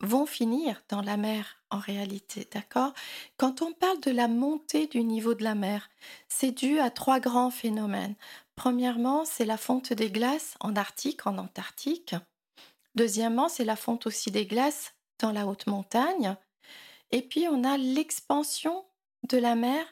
[0.00, 2.92] vont finir dans la mer en réalité, d'accord?
[3.36, 5.88] Quand on parle de la montée du niveau de la mer,
[6.28, 8.14] c'est dû à trois grands phénomènes.
[8.56, 12.14] Premièrement, c'est la fonte des glaces en Arctique, en Antarctique.
[12.94, 16.36] Deuxièmement, c'est la fonte aussi des glaces dans la haute montagne.
[17.10, 18.84] Et puis, on a l'expansion
[19.28, 19.84] de la mer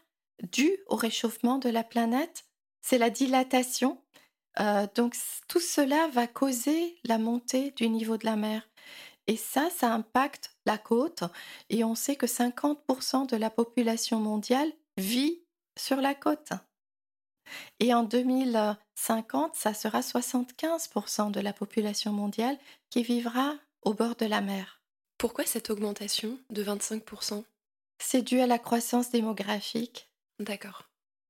[0.43, 2.47] due au réchauffement de la planète.
[2.81, 4.01] C'est la dilatation.
[4.61, 5.15] Euh, donc,
[5.47, 8.69] tout cela va causer la montée du niveau de la mer.
[9.27, 11.25] Et ça, ça impacte la côte.
[11.69, 15.43] Et on sait que 50% de la population mondiale vit
[15.79, 16.53] sur la côte.
[17.81, 22.59] Et en 2050, ça sera 75% de la population mondiale
[22.91, 24.81] qui vivra au bord de la mer.
[25.19, 27.45] Pourquoi cette augmentation de 25%
[27.99, 30.11] C'est dû à la croissance démographique.
[30.39, 30.89] D'accord.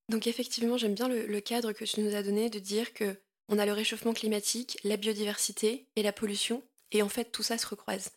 [0.09, 3.17] Donc effectivement, j'aime bien le, cadre que tu nous as donné de dire que
[3.49, 7.59] on a le réchauffement climatique, la biodiversité et la pollution, et en fait tout ça
[7.59, 8.11] se recroise.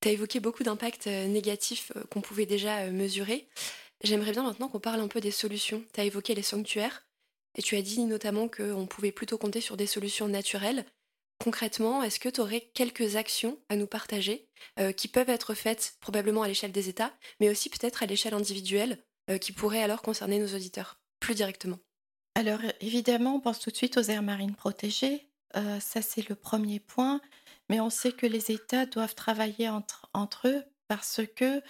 [0.00, 3.46] Tu as évoqué beaucoup d'impacts euh, négatifs euh, qu'on pouvait déjà euh, mesurer.
[4.02, 5.84] J'aimerais bien maintenant qu'on parle un peu des solutions.
[5.92, 7.04] Tu as évoqué les sanctuaires.
[7.56, 10.84] Et tu as dit notamment qu'on pouvait plutôt compter sur des solutions naturelles.
[11.42, 14.46] Concrètement, est-ce que tu aurais quelques actions à nous partager
[14.78, 18.34] euh, qui peuvent être faites probablement à l'échelle des États, mais aussi peut-être à l'échelle
[18.34, 18.98] individuelle,
[19.30, 21.78] euh, qui pourraient alors concerner nos auditeurs plus directement?
[22.34, 25.28] Alors évidemment, on pense tout de suite aux aires marines protégées.
[25.56, 27.22] Euh, ça, c'est le premier point.
[27.70, 31.62] Mais on sait que les États doivent travailler entre, entre eux parce que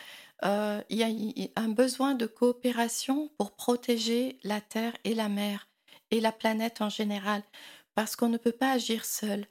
[0.42, 5.69] il y a un besoin de coopération pour protéger la terre et la mer
[6.10, 7.42] et la planète en général,
[7.94, 9.46] parce qu'on ne peut pas agir seul.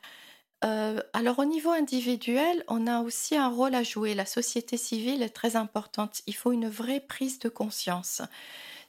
[0.65, 4.13] Euh, alors au niveau individuel, on a aussi un rôle à jouer.
[4.13, 6.21] La société civile est très importante.
[6.27, 8.21] Il faut une vraie prise de conscience.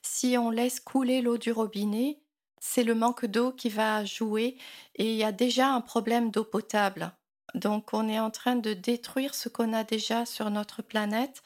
[0.02, 2.18] Si on laisse couler l'eau du robinet,
[2.60, 4.56] c'est le manque d'eau qui va jouer
[4.96, 7.12] et il y a déjà un problème d'eau potable.
[7.54, 11.42] Donc on est en train de détruire ce qu'on a déjà sur notre planète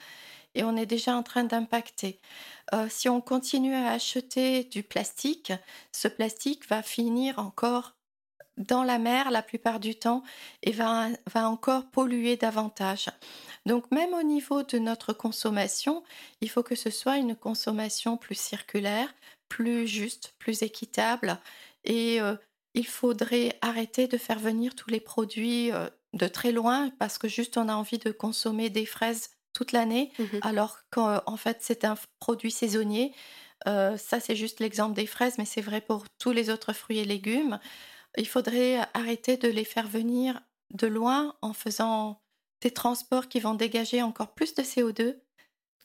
[0.55, 2.21] et on est déjà en train d'impacter.
[2.75, 5.53] Euh, si on continue à acheter du plastique,
[5.93, 7.95] ce plastique va finir encore
[8.57, 10.23] dans la mer la plupart du temps
[10.63, 13.07] et va, encore polluer davantage.
[13.67, 16.05] Donc même au niveau de notre consommation,
[16.41, 19.13] il faut que ce soit une consommation plus circulaire,
[19.49, 21.39] plus juste, plus équitable
[21.85, 22.37] et euh,
[22.75, 27.29] il faudrait arrêter de faire venir tous les produits euh, de très loin parce que
[27.29, 31.85] juste on a envie de consommer des fraises toute l'année, mmh alors qu'en fait c'est
[31.85, 33.15] un produit saisonnier.
[33.67, 36.99] Euh, ça c'est juste l'exemple des fraises, mais c'est vrai pour tous les autres fruits
[36.99, 37.59] et légumes.
[38.19, 40.41] Il faudrait arrêter de les faire venir
[40.73, 42.21] de loin en faisant
[42.61, 45.17] des transports qui vont dégager encore plus de CO2.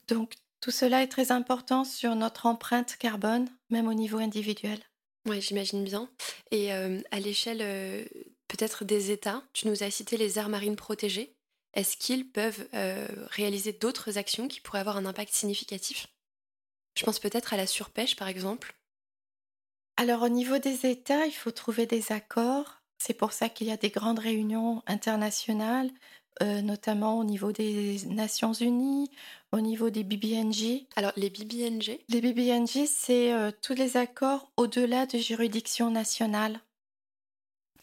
[0.08, 4.78] Donc tout cela est très important sur notre empreinte carbone, même au niveau individuel.
[5.26, 6.10] Oui, j'imagine bien.
[6.50, 8.04] Et euh, à l'échelle euh,
[8.48, 9.42] peut-être des États.
[9.52, 11.34] Tu nous as cité les aires marines protégées.
[11.74, 16.08] Est-ce qu'ils peuvent euh, réaliser d'autres actions qui pourraient avoir un impact significatif?
[16.96, 18.74] Je pense peut-être à la surpêche, par exemple.
[19.96, 22.80] Alors au niveau des États, il faut trouver des accords.
[22.98, 25.90] C'est pour ça qu'il y a des grandes réunions internationales,
[26.42, 29.10] euh, notamment au niveau des Nations Unies,
[29.52, 30.86] au niveau des BBNJ.
[30.96, 36.60] Alors les BBNJ Les BBNJ, c'est euh, tous les accords au-delà de juridiction nationale.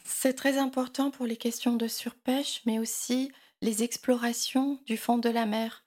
[0.04, 5.30] C'est très important pour les questions de surpêche, mais aussi les explorations du fond de
[5.30, 5.84] la mer.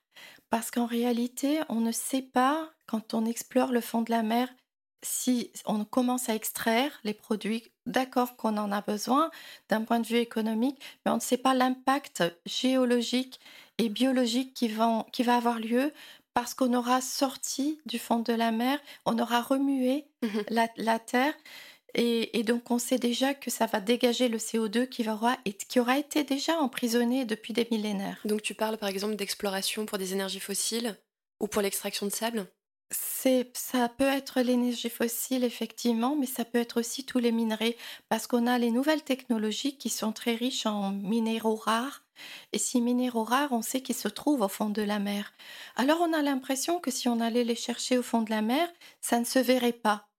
[0.49, 4.49] Parce qu'en réalité, on ne sait pas, quand on explore le fond de la mer,
[5.03, 9.31] si on commence à extraire les produits, d'accord qu'on en a besoin
[9.69, 13.39] d'un point de vue économique, mais on ne sait pas l'impact géologique
[13.77, 15.93] et biologique qui va, qui va avoir lieu.
[16.33, 20.97] Parce qu'on aura sorti du fond de la mer, on aura remué mmh la, la
[20.99, 21.33] terre
[21.93, 25.97] et, donc, on sait déjà que ça va dégager le CO2 qui, va, qui aura
[25.97, 28.19] été déjà emprisonné depuis des millénaires.
[28.25, 30.97] Donc, tu parles par exemple d'exploration pour des énergies fossiles
[31.39, 32.47] ou pour l'extraction de sable?
[33.53, 37.77] Ça peut être l'énergie fossile, effectivement, mais ça peut être aussi tous les minerais,
[38.09, 42.03] parce qu'on a les nouvelles technologies qui sont très riches en minéraux rares.
[42.51, 45.33] Et ces minéraux rares, on sait qu'ils se trouvent au fond de la mer.
[45.75, 48.67] Alors on a l'impression que si on allait les chercher au fond de la mer,
[48.99, 50.10] ça ne se verrait pas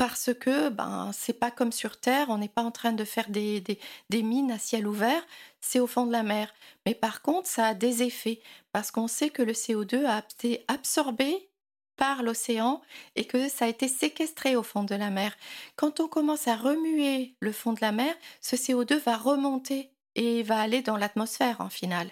[0.00, 3.28] parce que ben c'est pas comme sur Terre, on n'est pas en train de faire
[3.28, 5.22] des, des, mines à ciel ouvert,
[5.60, 6.54] c'est au fond de la mer.
[6.86, 8.40] Mais par contre, ça a des effets,
[8.72, 11.50] parce qu'on sait que le CO2 a été absorbé
[11.96, 12.80] par l'océan
[13.14, 15.36] et que ça a été séquestré au fond de la mer.
[15.76, 20.42] Quand on commence à remuer le fond de la mer, ce CO2 va remonter et
[20.42, 22.10] va aller dans l'atmosphère en finale.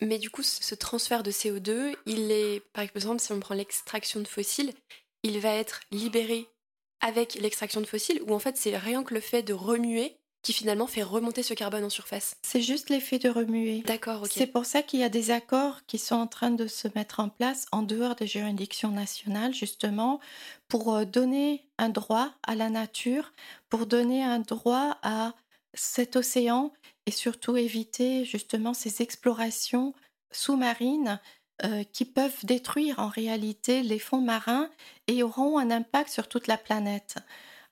[0.00, 4.20] Mais du coup, ce transfert de CO2, il est, par exemple, si on prend l'extraction
[4.20, 4.74] de fossiles,
[5.24, 6.46] il va être libéré
[7.00, 10.52] avec l'extraction de fossiles, ou en fait c'est rien que le fait de remuer qui
[10.52, 13.82] finalement fait remonter ce carbone en surface C'est juste l'effet de remuer.
[13.82, 14.30] D'accord, ok.
[14.32, 17.20] C'est pour ça qu'il y a des accords qui sont en train de se mettre
[17.20, 20.20] en place en dehors des juridictions nationales, justement,
[20.68, 23.32] pour euh, donner un droit à la nature,
[23.68, 25.34] pour donner un droit à
[25.74, 26.72] cet océan
[27.06, 29.94] et surtout éviter justement ces explorations
[30.32, 31.20] sous-marines
[31.64, 34.70] euh, qui peuvent détruire en réalité les fonds marins
[35.06, 37.16] et auront un impact sur toute la planète.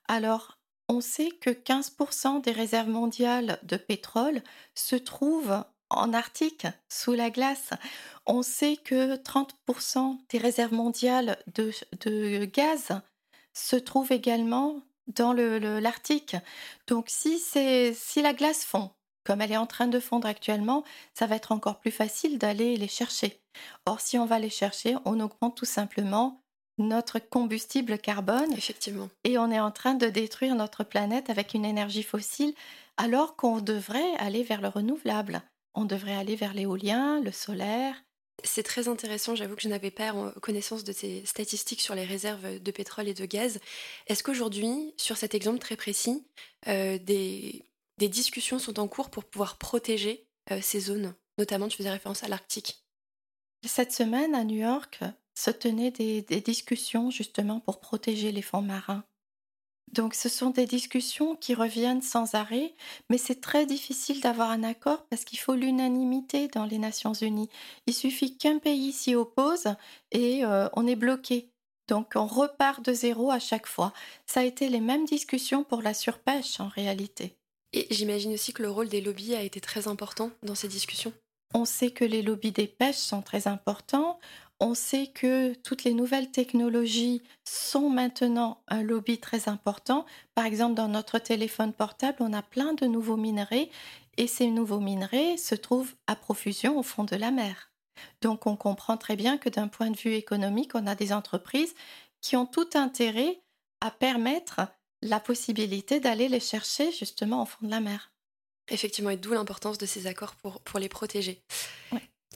[0.07, 0.57] Alors,
[0.89, 4.41] on sait que 15% des réserves mondiales de pétrole
[4.75, 7.71] se trouvent en Arctique, sous la glace.
[8.25, 13.01] On sait que 30% des réserves mondiales de, gaz
[13.53, 16.35] se trouvent également dans l'Arctique.
[16.87, 18.91] Donc si, si la glace fond,
[19.29, 22.75] comme elle est en train de fondre actuellement, ça va être encore plus facile d'aller
[22.77, 23.39] les chercher.
[23.85, 26.41] Or, si on va les chercher, on augmente tout simplement
[26.79, 28.51] notre combustible carbone.
[28.53, 29.07] Effectivement.
[29.25, 32.55] Et on est en train de détruire notre planète avec une énergie fossile,
[32.97, 35.43] alors qu'on devrait aller vers le renouvelable.
[35.75, 37.93] On devrait aller vers l'éolien, le solaire.
[38.43, 40.11] C'est très intéressant, j'avoue que je n'avais pas
[40.41, 43.59] connaissance de ces statistiques sur les réserves de pétrole et de gaz.
[44.07, 46.25] Est-ce qu'aujourd'hui, sur cet exemple très précis,
[46.67, 47.68] euh, des,
[48.07, 52.27] discussions sont en cours pour pouvoir protéger euh, ces zones Notamment, tu faisais référence à
[52.27, 52.83] l'Arctique.
[53.65, 54.99] Cette semaine, à New York,
[55.33, 59.05] se tenaient des, discussions justement pour protéger les fonds marins.
[59.93, 62.75] Donc ce sont des discussions qui reviennent sans arrêt,
[63.09, 67.49] mais c'est très difficile d'avoir un accord parce qu'il faut l'unanimité dans les Nations Unies.
[67.87, 69.75] Il suffit qu'un pays s'y oppose
[70.11, 71.49] et euh, on est bloqué.
[71.87, 73.93] Donc on repart de zéro à chaque fois.
[74.27, 77.38] Ça a été les mêmes discussions pour la surpêche en réalité.
[77.73, 81.13] Et j'imagine aussi que le rôle des lobbies a été très important dans ces discussions.
[81.53, 84.19] On sait que les lobbies des pêches sont très importants.
[84.59, 90.05] On sait que toutes les nouvelles technologies sont maintenant un lobby très important.
[90.35, 93.69] Par exemple, dans notre téléphone portable, on a plein de nouveaux minerais
[94.17, 97.71] et ces nouveaux minerais se trouvent à profusion au fond de la mer.
[98.21, 101.73] Donc on comprend très bien que d'un point de vue économique, on a des entreprises
[102.21, 103.39] qui ont tout intérêt
[103.81, 104.61] à permettre
[105.01, 108.11] la possibilité d'aller les chercher justement au fond de la mer.
[108.69, 111.41] Effectivement, et d'où l'importance de ces accords pour, pour les protéger.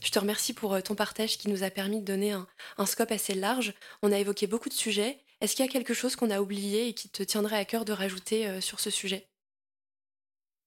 [0.02, 2.46] Je te remercie pour euh, ton partage qui nous a permis de donner un,
[2.76, 3.72] un scope assez large.
[4.02, 5.20] On a évoqué beaucoup de sujets.
[5.40, 7.84] Est-ce qu'il y a quelque chose qu'on a oublié et qui te tiendrait à cœur
[7.84, 9.28] de rajouter euh, sur ce sujet?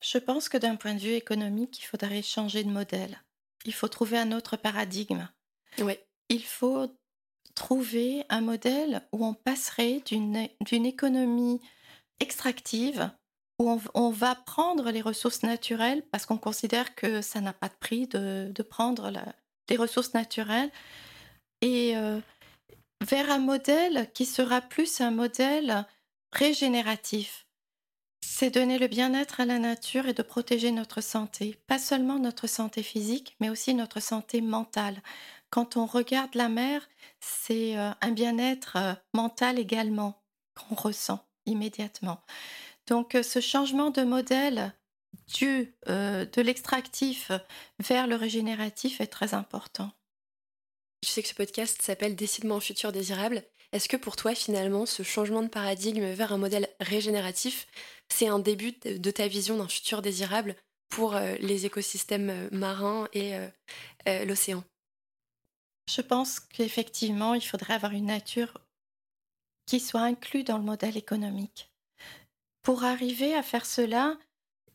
[0.01, 3.21] Je pense que d'un point de vue économique, il faudrait changer de modèle.
[3.65, 5.27] Il faut trouver un autre paradigme.
[5.79, 5.97] Oui.
[6.29, 6.87] Il faut
[7.55, 11.59] trouver un modèle où on passerait d'une économie
[12.20, 13.11] extractive
[13.59, 17.76] où on, va prendre les ressources naturelles parce qu'on considère que ça n'a pas de
[17.80, 19.11] prix de, prendre
[19.70, 20.72] les ressources naturelles
[21.61, 22.20] et euh,
[23.03, 25.86] vers un modèle qui sera plus un modèle
[26.32, 27.47] régénératif.
[28.24, 32.45] C'est donner le bien-être à la nature et de protéger notre santé, pas seulement notre
[32.45, 35.01] santé physique, mais aussi notre santé mentale.
[35.49, 36.88] Quand on regarde la mer,
[37.20, 40.22] c'est euh, un bien-être euh, mental également
[40.55, 42.21] qu'on ressent immédiatement.
[42.87, 44.73] Donc euh, ce changement de modèle
[45.33, 47.31] du, de l'extractif
[47.79, 49.91] vers le régénératif est très important.
[51.03, 53.43] Je sais que ce podcast s'appelle Décidement futur désirable.
[53.71, 57.67] Est-ce que pour toi, finalement, ce changement de paradigme vers un modèle régénératif,
[58.09, 60.55] c'est un début de ta vision d'un futur désirable
[60.89, 64.63] pour euh, les écosystèmes euh, marins et euh, l'océan?
[65.89, 68.53] Je pense qu'effectivement, il faudrait avoir une nature
[69.68, 71.70] qui soit inclue dans le modèle économique.
[72.63, 74.18] Pour arriver à faire cela,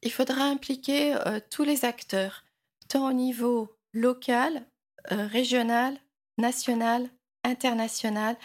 [0.02, 1.16] il faudra impliquer
[1.50, 2.44] tous les acteurs,
[2.88, 4.64] tant au niveau local,
[5.10, 5.98] régional,
[6.38, 7.10] national,
[7.44, 8.36] international,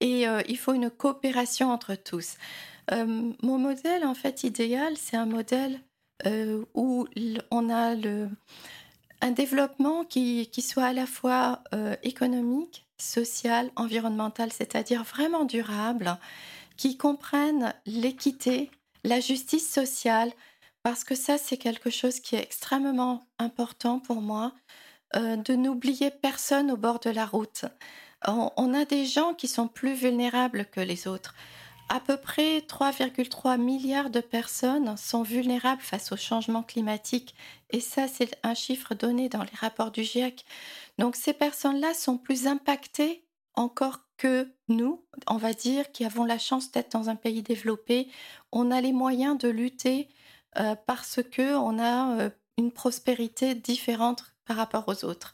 [0.00, 2.36] et il faut une coopération entre tous.
[2.90, 5.80] mon modèle, en fait, idéal, c'est un modèle
[6.74, 7.06] où
[7.50, 8.28] on a le,
[9.20, 11.62] un développement qui, soit à la fois
[12.02, 16.16] économique, social, environnemental, c'est-à-dire vraiment durable,
[16.76, 18.70] qui comprenne l'équité,
[19.04, 20.32] la justice sociale,
[20.82, 24.52] parce que ça, c'est quelque chose qui est extrêmement important pour moi,
[25.14, 27.64] de n'oublier personne au bord de la route
[28.26, 31.34] on, a des gens qui sont plus vulnérables que les autres.
[31.90, 37.34] À peu près 3,3 milliards de personnes sont vulnérables face au changement climatique.
[37.70, 40.44] Et ça, c'est un chiffre donné dans les rapports du GIEC.
[40.98, 43.24] Donc ces personnes-là sont plus impactées
[43.54, 48.08] encore que nous, on va dire, qui avons la chance d'être dans un pays développé.
[48.52, 50.08] On a les moyens de lutter
[50.58, 55.32] euh, parce que on a euh, une prospérité différente par rapport aux autres.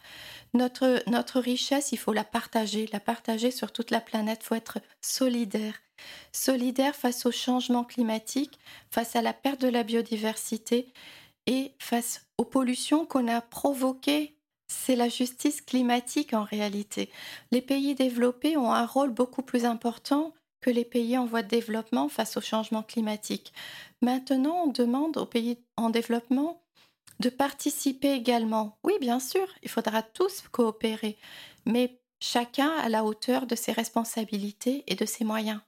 [0.52, 4.40] Notre, notre richesse, il faut la partager, la partager sur toute la planète.
[4.42, 5.74] Il faut être solidaire.
[6.32, 8.58] Solidaire face au changement climatique,
[8.90, 10.92] face à la perte de la biodiversité
[11.46, 14.36] et face aux pollutions qu'on a provoquées.
[14.66, 17.10] C'est la justice climatique en réalité.
[17.52, 21.48] Les pays développés ont un rôle beaucoup plus important que les pays en voie de
[21.48, 23.52] développement face au changement climatique.
[24.00, 26.62] Maintenant, on demande aux pays en développement
[27.20, 28.78] de participer également.
[28.82, 31.18] Oui, bien sûr, il faudra tous coopérer,
[31.66, 35.60] mais chacun à la hauteur de ses responsabilités et de ses moyens.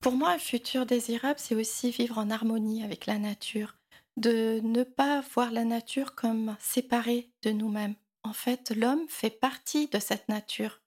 [0.00, 3.74] Pour moi, un futur désirable, c'est aussi vivre en harmonie avec la nature,
[4.16, 7.94] de ne pas voir la nature comme séparée de nous-mêmes.
[8.22, 10.80] En fait, l'homme fait partie de cette nature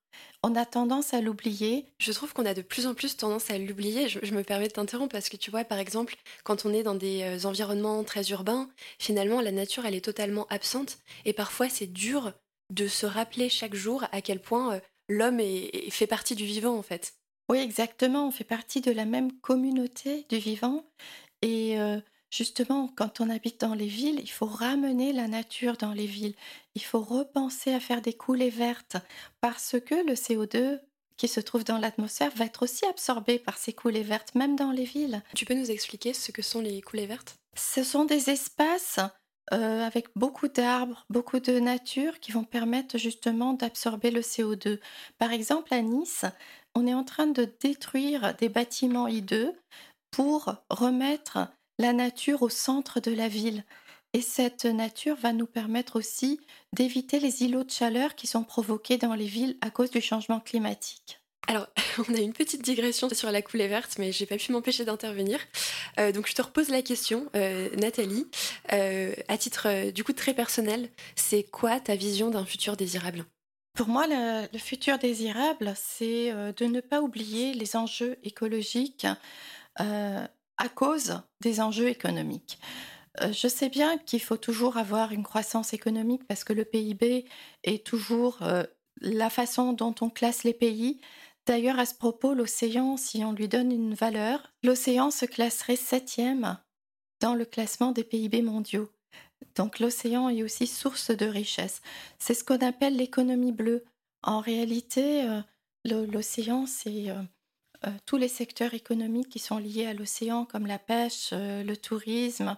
[0.44, 1.86] on a tendance à l'oublier.
[2.00, 4.10] Je trouve qu'on a de plus en plus tendance à l'oublier.
[4.10, 6.96] Je, me permets de t'interrompre parce que tu vois, par exemple, quand on est dans
[6.96, 10.98] des euh, environnements très urbains, finalement, la nature, elle est totalement absente.
[11.26, 12.34] Et parfois, c'est dur
[12.72, 15.42] de se rappeler chaque jour à quel point euh, l'homme
[15.92, 17.14] fait partie du vivant, en fait.
[17.52, 18.28] Oui, exactement.
[18.28, 20.86] On fait partie de la même communauté du vivant.
[21.42, 22.00] Et euh,
[22.32, 26.34] Justement, quand on habite dans les villes, il faut ramener la nature dans les villes.
[26.76, 28.96] Il faut repenser à faire des coulées vertes
[29.42, 30.80] parce que le CO2
[31.18, 34.72] qui se trouve dans l'atmosphère va être aussi absorbé par ces coulées vertes, même dans
[34.72, 35.22] les villes.
[35.36, 37.36] Tu peux nous expliquer ce que sont les coulées vertes?
[37.58, 39.00] Ce sont des espaces
[39.54, 44.80] euh, avec beaucoup d'arbres, beaucoup de nature qui vont permettre justement d'absorber le CO2.
[45.18, 46.26] Par exemple, à Nice,
[46.76, 49.54] on est en train de détruire des bâtiments hideux
[50.12, 51.48] pour remettre
[51.80, 53.66] la nature au centre de la ville.
[54.14, 56.40] Et cette nature va nous permettre aussi
[56.74, 60.42] d'éviter les îlots de chaleur qui sont provoqués dans les villes à cause du changement
[60.42, 61.21] climatique.
[61.48, 61.68] Alors,
[62.10, 65.40] on a une petite digression sur la coulée verte, mais j'ai pas pu m'empêcher d'intervenir.
[66.00, 68.28] Euh, donc, je te repose la question, euh, Nathalie.
[68.74, 73.26] Euh, à titre du coup très personnel, c'est quoi ta vision d'un futur désirable?
[73.74, 79.08] Pour moi, le, futur désirable, c'est de ne pas oublier les enjeux écologiques
[79.78, 82.60] à cause des enjeux économiques.
[83.22, 87.26] Je sais bien qu'il faut toujours avoir une croissance économique parce que le PIB
[87.64, 88.40] est toujours
[89.00, 91.00] la façon dont on classe les pays.
[91.48, 96.58] D'ailleurs, à ce propos, l'océan, si on lui donne une valeur, l'océan se classerait septième
[97.20, 98.90] dans le classement des PIB mondiaux.
[99.56, 101.82] Donc l'océan est aussi source de richesse.
[102.20, 103.84] C'est ce qu'on appelle l'économie bleue.
[104.24, 105.42] En réalité, euh,
[105.84, 111.30] l'océan, c'est euh, tous les secteurs économiques qui sont liés à l'océan, comme la pêche,
[111.34, 112.56] euh, le tourisme,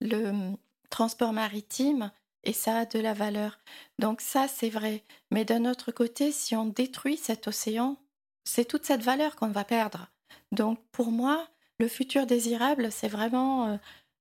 [0.00, 0.56] le hum,
[0.90, 2.12] transport maritime,
[2.44, 3.58] et ça a de la valeur.
[3.98, 5.02] Donc ça, c'est vrai.
[5.30, 7.96] Mais d'un autre côté, si on détruit cet océan,
[8.48, 10.08] c'est toute cette valeur qu'on va perdre.
[10.52, 11.46] Donc pour moi,
[11.78, 13.76] le futur désirable, c'est vraiment euh,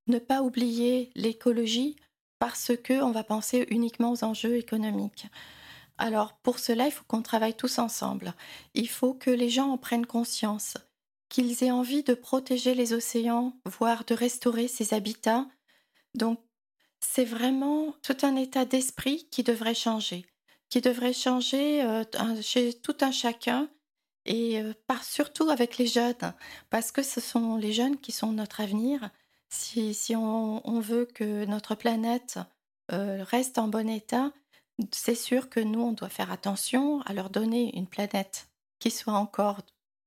[0.08, 1.96] ne pas oublier l'écologie
[2.38, 5.28] parce que on va penser uniquement aux enjeux économiques.
[5.98, 8.34] Alors pour cela, il faut qu'on travaille tous ensemble.
[8.74, 10.78] Il faut que les gens en prennent conscience.
[11.30, 15.46] qu'ils aient envie de protéger les océans, voire de restaurer ces habitats.
[16.16, 16.40] Donc,
[17.02, 20.26] c'est vraiment tout un état d'esprit qui devrait changer,
[20.70, 22.06] qui devrait changer euh,
[22.42, 23.70] chez tout un chacun
[24.28, 26.34] et euh, par, surtout avec les jeunes,
[26.70, 29.10] parce que ce sont les jeunes qui sont notre avenir.
[29.50, 32.38] Si, on, veut que notre planète
[32.92, 34.34] euh, reste en bon état,
[34.92, 38.50] c'est sûr que nous, on doit faire attention à leur donner une planète
[38.80, 39.62] qui soit encore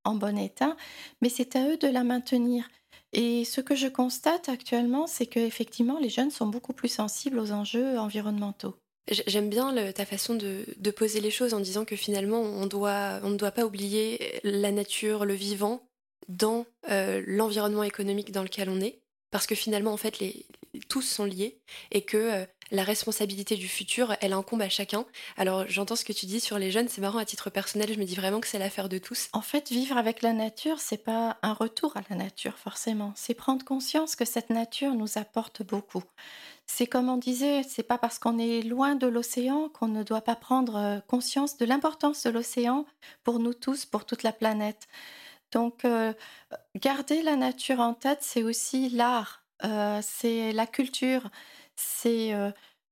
[0.05, 0.77] en bon état,
[1.23, 2.69] mais c'est à eux de la maintenir.
[3.13, 7.53] Et ce que je constate actuellement, c'est qu'effectivement, les jeunes sont beaucoup plus sensibles aux
[7.53, 8.77] enjeux environnementaux.
[9.09, 13.51] J'aime bien ta façon de, poser les choses en disant que finalement, on, ne doit
[13.51, 15.83] pas oublier la nature, le vivant,
[16.29, 20.47] dans euh, l'environnement économique dans lequel on est, parce que finalement, en fait, les,
[20.91, 21.59] tous sont liés
[21.93, 25.05] et que euh, la responsabilité du futur, elle incombe à chacun.
[25.37, 27.99] Alors j'entends ce que tu dis sur les jeunes, c'est marrant à titre personnel, je
[27.99, 29.29] me dis vraiment que c'est l'affaire de tous.
[29.33, 33.35] En fait, vivre avec la nature, c'est pas un retour à la nature forcément, c'est
[33.35, 36.05] prendre conscience que cette nature nous apporte beaucoup.
[36.67, 40.21] C'est comme on disait, c'est pas parce qu'on est loin de l'océan qu'on ne doit
[40.21, 42.85] pas prendre euh, conscience de l'importance de l'océan
[43.25, 44.87] pour nous tous, pour toute la planète.
[45.53, 46.13] Donc, euh,
[46.77, 49.40] garder la nature en tête, c'est aussi l'art,
[50.03, 51.31] c'est la culture,
[51.77, 52.33] c'est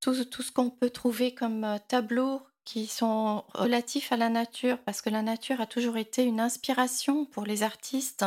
[0.00, 5.10] tout, ce qu'on peut trouver comme tableaux qui sont relatifs à la nature, parce que
[5.10, 8.24] la nature a toujours été une inspiration pour les artistes.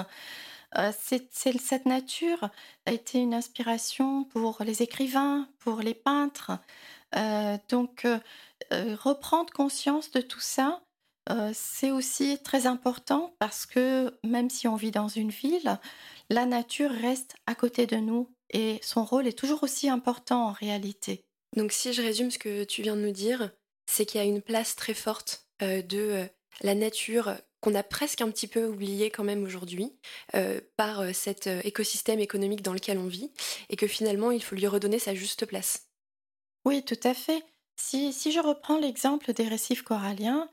[0.91, 2.49] cette nature
[2.85, 6.51] a été une inspiration pour les écrivains, pour les peintres.
[7.69, 8.07] donc,
[8.71, 10.81] reprendre conscience de tout ça,
[11.53, 15.79] c'est aussi très important parce que même si on vit dans une ville,
[16.29, 20.51] la nature reste à côté de nous et son rôle est toujours aussi important en
[20.51, 21.23] réalité.
[21.55, 23.51] Donc si je résume ce que tu viens de nous dire,
[23.85, 26.25] c'est qu'il y a une place très forte euh, de euh,
[26.61, 29.93] la nature qu'on a presque un petit peu oublié quand même aujourd'hui
[30.77, 33.31] par cet écosystème économique dans lequel on vit
[33.69, 35.87] et que finalement il faut lui redonner sa juste place.
[36.65, 37.43] Oui, tout à fait.
[37.79, 40.49] Si, si je reprends l'exemple des récifs coralliens,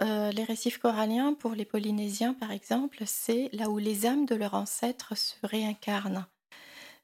[0.00, 4.54] les récifs coralliens pour les Polynésiens par exemple, c'est là où les âmes de leurs
[4.54, 6.26] ancêtres se réincarnent.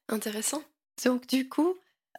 [0.09, 0.63] Intéressant.
[1.05, 1.75] Donc du coup,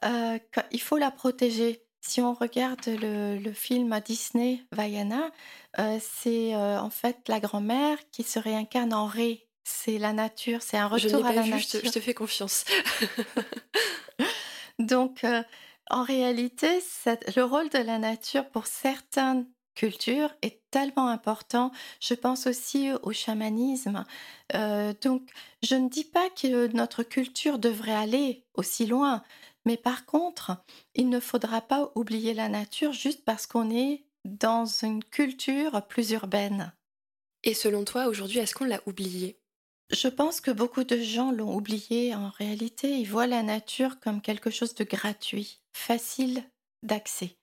[0.06, 0.40] euh,
[0.72, 1.84] il faut la protéger.
[2.02, 5.32] Si on regarde le, film à Disney, Vaiana,
[5.80, 9.48] euh, c'est euh, en fait la grand-mère qui se réincarne en ré.
[9.66, 11.82] C'est la nature, c'est un retour à la nature.
[11.84, 12.64] Je te, fais confiance.
[14.80, 15.24] Donc,
[15.92, 19.46] en réalité, le rôle de la nature pour certains
[19.80, 21.72] culture est tellement important.
[22.02, 24.04] Je pense aussi au chamanisme.
[24.54, 25.22] Euh, donc,
[25.64, 29.24] je ne dis pas que notre culture devrait aller aussi loin,
[29.66, 30.58] mais par contre,
[30.96, 36.12] il ne faudra pas oublier la nature juste parce qu'on est dans une culture plus
[36.12, 36.74] urbaine.
[37.46, 39.40] Et selon toi, aujourd'hui, est-ce qu'on l'a oublié?
[39.92, 42.14] Je pense que beaucoup de gens l'ont oublié.
[42.14, 46.44] En réalité, ils voient la nature comme quelque chose de gratuit, facile
[46.84, 47.39] d'accès.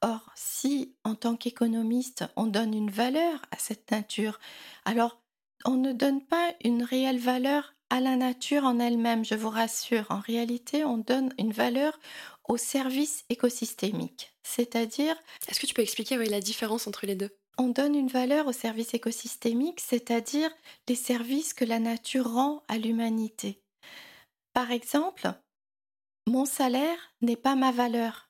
[0.00, 4.38] Or, si en tant qu'économiste, on donne une valeur à cette nature,
[4.84, 5.20] alors
[5.64, 10.06] on ne donne pas une réelle valeur à la nature en elle-même, je vous rassure.
[10.10, 11.98] En réalité, on donne une valeur
[12.48, 14.32] au service écosystémique.
[14.42, 15.16] C'est-à-dire...
[15.48, 17.30] Est-ce que tu peux expliquer la différence entre les deux?
[17.56, 20.50] On donne une valeur au service écosystémique, c'est-à-dire
[20.88, 23.60] les services que la nature rend à l'humanité.
[24.52, 25.32] Par exemple,
[26.28, 28.27] mon salaire n'est pas ma valeur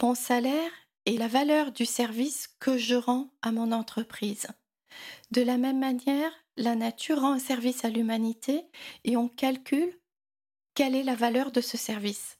[0.00, 0.70] mon salaire
[1.06, 4.46] est la valeur du service que je rends à mon entreprise.
[5.30, 8.64] De la même manière, la nature rend un service à l'humanité
[9.04, 9.98] et on calcule
[10.74, 12.38] quelle est la valeur de ce service.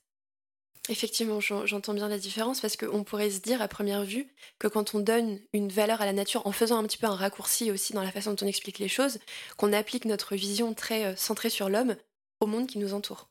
[0.88, 4.94] Effectivement, j'entends bien la différence parce qu'on pourrait se dire à première vue que quand
[4.94, 7.92] on donne une valeur à la nature en faisant un petit peu un raccourci aussi
[7.92, 9.18] dans la façon dont on explique les choses,
[9.56, 11.96] qu'on applique notre vision très euh, centrée sur l'homme
[12.40, 13.28] au monde qui nous entoure.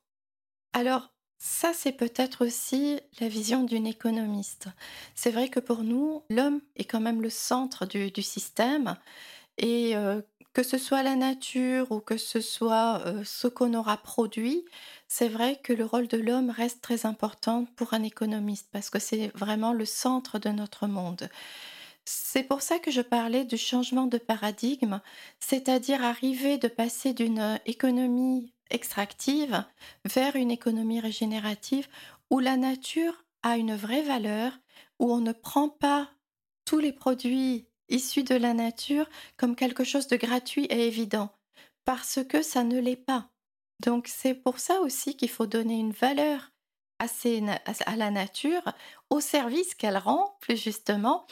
[0.73, 1.11] Alors,
[1.41, 4.67] ça, c'est peut-être aussi la vision d'une économiste.
[5.15, 8.97] C'est vrai que pour nous, l'homme est quand même le centre du, système
[9.57, 10.21] et euh,
[10.53, 14.65] que ce soit la nature ou que ce soit euh, ce qu'on aura produit,
[15.07, 18.99] c'est vrai que le rôle de l'homme reste très important pour un économiste parce que
[18.99, 21.29] c'est vraiment le centre de notre monde.
[22.03, 24.99] C'est pour ça que je parlais du changement de paradigme,
[25.39, 29.63] c'est-à-dire arriver de passer d'une économie extractive
[30.05, 31.87] vers une économie régénérative
[32.29, 34.51] où la nature a une vraie valeur,
[34.99, 36.09] où on ne prend pas
[36.65, 41.31] tous les produits issus de la nature comme quelque chose de gratuit et évident,
[41.85, 43.29] parce que ça ne l'est pas.
[43.79, 46.51] Donc c'est pour ça aussi qu'il faut donner une valeur
[46.99, 48.61] à, la nature,
[49.09, 51.25] au service qu'elle rend, plus justement,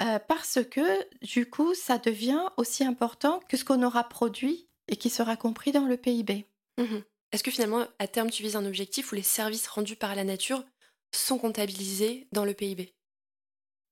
[0.00, 4.96] euh, parce que du coup, ça devient aussi important que ce qu'on aura produit et
[4.96, 6.46] qui sera compris dans le PIB.
[6.78, 6.98] Mmh
[7.32, 10.24] Est-ce que finalement, à terme, tu vises un objectif où les services rendus par la
[10.24, 10.64] nature
[11.14, 12.94] sont comptabilisés dans le PIB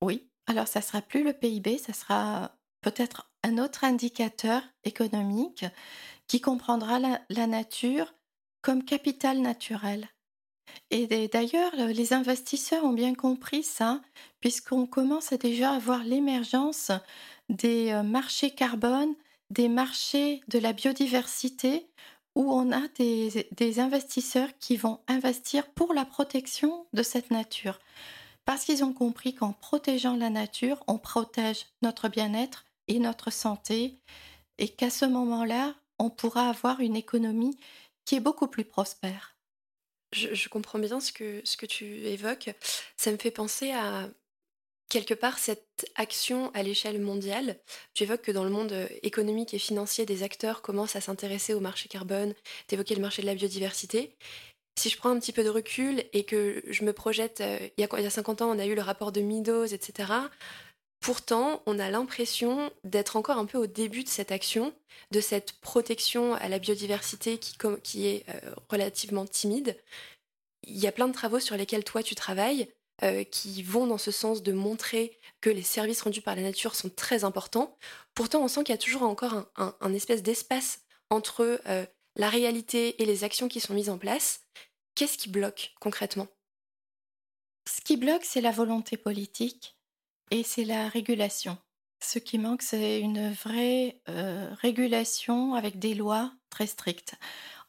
[0.03, 5.64] Oui, alors ça sera plus le PIB, ça sera peut-être un autre indicateur économique
[6.26, 8.14] qui comprendra la, nature
[8.62, 10.09] comme capital naturel.
[10.91, 14.03] Et d'ailleurs, les investisseurs ont bien compris ça,
[14.41, 16.93] puisqu'on commence déjà à voir l'émergence
[17.49, 19.14] des euh, marchés carbone,
[19.51, 21.89] des marchés de la biodiversité,
[22.39, 27.80] où on a des, investisseurs qui vont investir pour la protection de cette nature.
[28.45, 33.99] Parce qu'ils ont compris qu'en protégeant la nature, on protège notre bien-être et notre santé,
[34.59, 37.59] et qu'à ce moment-là, on pourra avoir une économie
[38.05, 39.36] qui est beaucoup plus prospère.
[40.12, 42.51] Je, comprends bien ce que, ce que tu évoques.
[42.97, 44.09] Ça me fait penser à
[44.89, 47.59] quelque part cette action à l'échelle mondiale.
[47.95, 51.61] Tu évoques que dans le monde économique et financier, des acteurs commencent à s'intéresser au
[51.61, 52.34] marché carbone,
[52.66, 54.16] tu évoquais le marché de la biodiversité.
[54.78, 57.80] Si je prends un petit peu de recul et que je me projette, euh, il
[57.80, 60.12] y a, il y a 50 ans, on a eu le rapport de Meadows, etc.
[61.01, 64.72] Pourtant, on a l'impression d'être encore un peu au début de cette action,
[65.11, 69.76] de cette protection à la biodiversité qui, est euh, relativement timide.
[70.64, 72.68] Il y a plein de travaux sur lesquels toi tu travailles
[73.05, 76.75] euh, qui vont dans ce sens de montrer que les services rendus par la nature
[76.75, 77.77] sont très importants.
[78.15, 80.81] Pourtant, on sent qu'il y a toujours encore un, espèce d'espace
[81.11, 81.87] entre euh,
[82.17, 84.41] la réalité et les actions qui sont mises en place.
[84.95, 86.27] Qu'est-ce qui bloque concrètement?
[87.69, 89.77] Ce qui bloque, c'est la volonté politique
[90.31, 91.57] et c'est la régulation.
[92.01, 97.15] Ce qui manque, c'est une vraie euh, régulation avec des lois très strictes.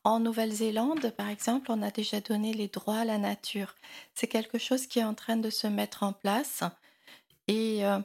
[0.06, 3.76] En Nouvelle-Zélande, par exemple, on a déjà donné les droits à la nature.
[4.14, 6.64] C'est quelque chose qui est en train de se mettre en place.
[7.48, 8.00] Et euh,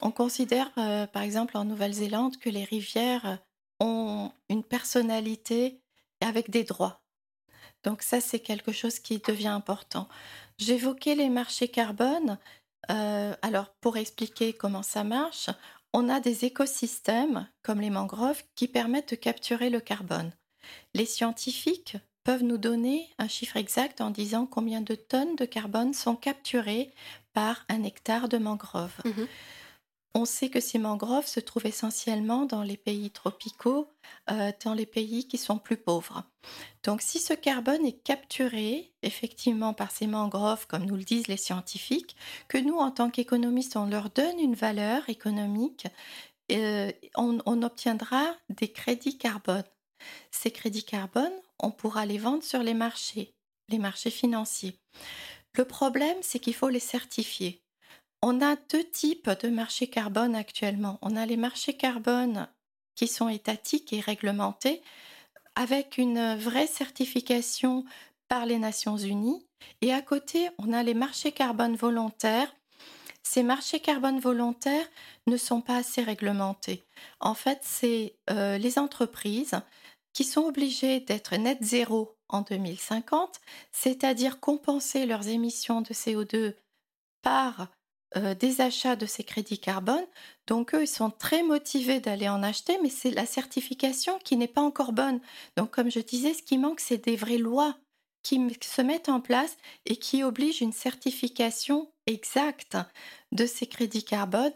[0.00, 3.38] on considère, euh, par exemple, en Nouvelle-Zélande, que les rivières
[3.80, 5.82] ont une personnalité
[6.20, 7.02] avec des droits.
[7.82, 10.08] Donc ça, c'est quelque chose qui devient important.
[10.58, 12.38] J'évoquais les marchés carbone.
[12.90, 15.50] Euh, alors, pour expliquer comment ça marche,
[15.92, 20.32] on a des écosystèmes, comme les mangroves, qui permettent de capturer le carbone.
[20.94, 25.94] Les scientifiques peuvent nous donner un chiffre exact en disant combien de tonnes de carbone
[25.94, 26.92] sont capturées
[27.32, 28.94] par un hectare de mangrove.
[29.04, 29.24] Mmh
[30.14, 33.88] on sait que ces mangroves se trouvent essentiellement dans les pays tropicaux,
[34.30, 36.24] euh, dans les pays qui sont plus pauvres.
[36.82, 41.36] Donc si ce carbone est capturé effectivement par ces mangroves, comme nous le disent les
[41.36, 42.16] scientifiques,
[42.48, 45.86] que nous, en tant qu'économistes, on leur donne une valeur économique,
[46.50, 49.62] euh, on obtiendra des crédits carbone.
[50.30, 53.34] Ces crédits carbone, on pourra les vendre sur les marchés,
[53.68, 54.76] les marchés financiers.
[55.54, 57.62] Le problème, c'est qu'il faut les certifier.
[58.22, 60.98] On a deux types de marchés carbone actuellement.
[61.02, 62.48] On a les marchés carbone
[62.94, 64.82] qui sont étatiques et réglementés
[65.54, 67.84] avec une vraie certification
[68.28, 69.46] par les Nations Unies.
[69.80, 72.54] Et à côté, on a les marchés carbone volontaires.
[73.22, 74.88] Ces marchés carbone volontaires
[75.26, 76.84] ne sont pas assez réglementés.
[77.20, 79.60] En fait, c'est euh, les entreprises
[80.12, 83.40] qui sont obligées d'être net zéro en 2050,
[83.72, 86.54] c'est-à-dire compenser leurs émissions de CO2
[87.22, 87.68] par
[88.16, 90.04] euh, des achats de ces crédits carbone.
[90.46, 94.48] Donc eux, ils sont très motivés d'aller en acheter, mais c'est la certification qui n'est
[94.48, 95.20] pas encore bonne.
[95.56, 97.76] Donc comme je disais, ce qui manque, c'est des vraies lois
[98.22, 99.56] qui se mettent en place
[99.86, 102.76] et qui obligent une certification exacte
[103.32, 104.52] de ces crédits carbone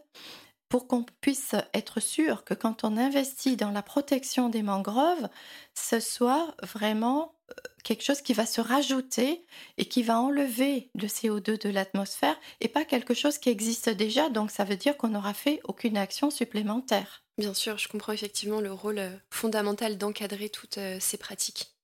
[0.75, 5.29] pour qu'on puisse être sûr que quand on investit dans la protection des mangroves,
[5.73, 7.55] ce soit vraiment euh,
[7.85, 9.47] quelque chose qui va se rajouter
[9.79, 14.31] et qui va enlever le CO2 de l'atmosphère et pas quelque chose qui existe déjà.
[14.31, 17.23] Donc ça veut dire qu'on n'aura fait aucune action supplémentaire.
[17.39, 21.77] Bien sûr, je comprends effectivement le rôle euh, fondamental d'encadrer toutes euh, ces pratiques.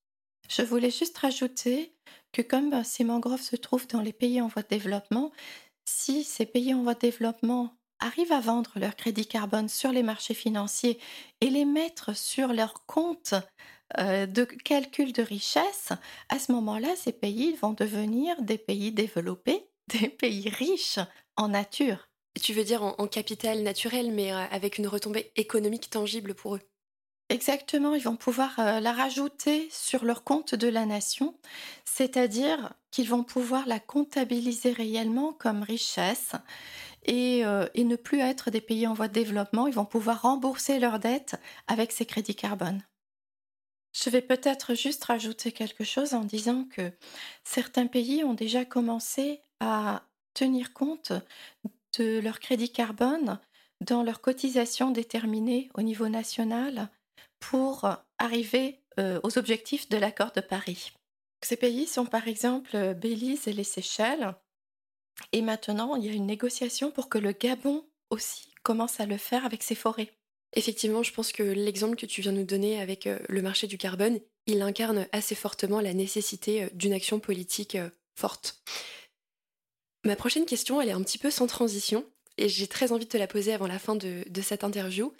[0.48, 1.94] Je voulais juste rajouter
[2.32, 5.30] que comme ces mangroves se trouvent dans les pays en voie de développement,
[5.84, 10.02] si ces pays en voie de développement arrivent à vendre leur crédit carbone sur les
[10.02, 10.98] marchés financiers
[11.40, 13.34] et les mettre sur leur compte
[13.98, 15.90] euh, de calcul de richesse,
[16.28, 19.66] à ce moment-là, ces pays vont devenir des pays développés,
[20.00, 21.00] des pays riches
[21.36, 22.08] en nature.
[22.40, 26.60] Tu veux dire en, capital naturel, mais euh, avec une retombée économique tangible pour eux
[27.28, 31.36] Exactement, ils vont pouvoir euh, la rajouter sur leur compte de la nation,
[31.84, 36.32] c'est-à-dire qu'ils vont pouvoir la comptabiliser réellement comme richesse
[37.08, 39.66] euh, et, ne plus être des pays en voie de développement.
[39.66, 41.36] Ils vont pouvoir rembourser leurs dettes
[41.66, 42.82] avec ces crédits carbone.
[43.92, 46.92] Je vais peut-être juste rajouter quelque chose en disant que
[47.42, 51.12] certains pays ont déjà commencé à tenir compte
[51.98, 53.40] de leur crédit carbone
[53.80, 56.88] dans leurs cotisations déterminées au niveau national
[57.40, 57.88] pour
[58.18, 60.92] arriver euh, aux objectifs de l'accord de Paris.
[61.42, 64.34] Ces pays sont par exemple Belize et les Seychelles.
[65.32, 69.16] Et maintenant, il y a une négociation pour que le Gabon aussi commence à le
[69.16, 70.12] faire avec ses forêts.
[70.54, 73.78] Effectivement, je pense que l'exemple que tu viens nous donner avec euh, le marché du
[73.78, 78.60] carbone, il incarne assez fortement la nécessité euh, d'une action politique euh, forte.
[80.04, 82.04] Ma prochaine question, elle est un petit peu sans transition,
[82.36, 85.12] et j'ai très envie de te la poser avant la fin de, cette interview.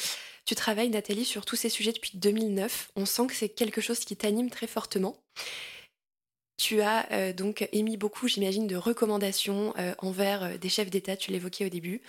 [0.47, 2.91] Tu travailles, Nathalie, sur tous ces sujets depuis 2009.
[2.97, 5.17] On sent que c'est quelque chose qui t'anime très fortement.
[6.63, 11.71] Tu as donc émis beaucoup, j'imagine, de recommandations envers des chefs d'État, tu l'évoquais au
[11.71, 12.03] début.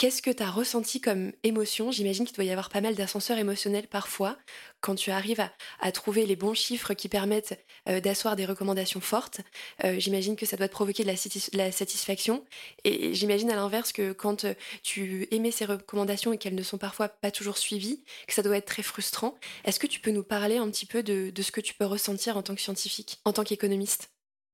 [0.00, 1.90] Qu'est-ce que tu as ressenti comme émotion?
[1.90, 4.38] J'imagine qu'il doit y avoir pas mal d'ascenseurs émotionnels parfois
[4.80, 5.46] quand tu arrives
[5.78, 9.42] à, trouver les bons chiffres qui permettent euh, d'asseoir des recommandations fortes.
[9.84, 11.08] Euh, j'imagine que ça doit te provoquer de
[11.52, 12.46] la, satisfaction.
[12.84, 16.78] Et j'imagine à l'inverse que quand euh, tu émets ces recommandations et qu'elles ne sont
[16.78, 19.36] parfois pas toujours suivies, que ça doit être très frustrant.
[19.66, 21.84] Est-ce que tu peux nous parler un petit peu de, de ce que tu peux
[21.84, 24.08] ressentir en tant que scientifique, en tant qu'économiste?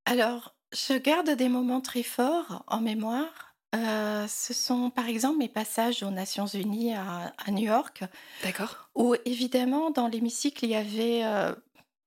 [0.07, 5.49] Alors, je garde des moments très forts en mémoire euh, ce sont par exemple mes
[5.49, 8.05] passages aux Nations Unies à, New York.
[8.43, 8.89] D'accord.
[8.95, 11.23] Où évidemment, dans l'hémicycle, il y avait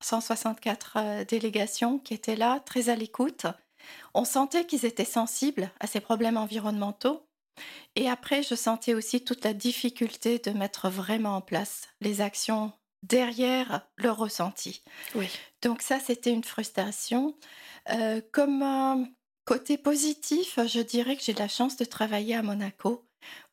[0.01, 3.45] 164 euh, euh, délégations qui étaient là, très à l'écoute.
[4.13, 7.25] On sentait qu'ils étaient sensibles à ces problèmes environnementaux.
[7.95, 12.71] Et après, je sentais aussi toute la difficulté de mettre vraiment en place les actions
[13.03, 14.81] derrière le ressenti.
[15.15, 15.27] Oui.
[15.61, 17.35] Donc ça, c'était une frustration.
[18.31, 19.09] comme
[19.49, 23.03] Côté positif, je dirais que j'ai la chance de travailler à Monaco,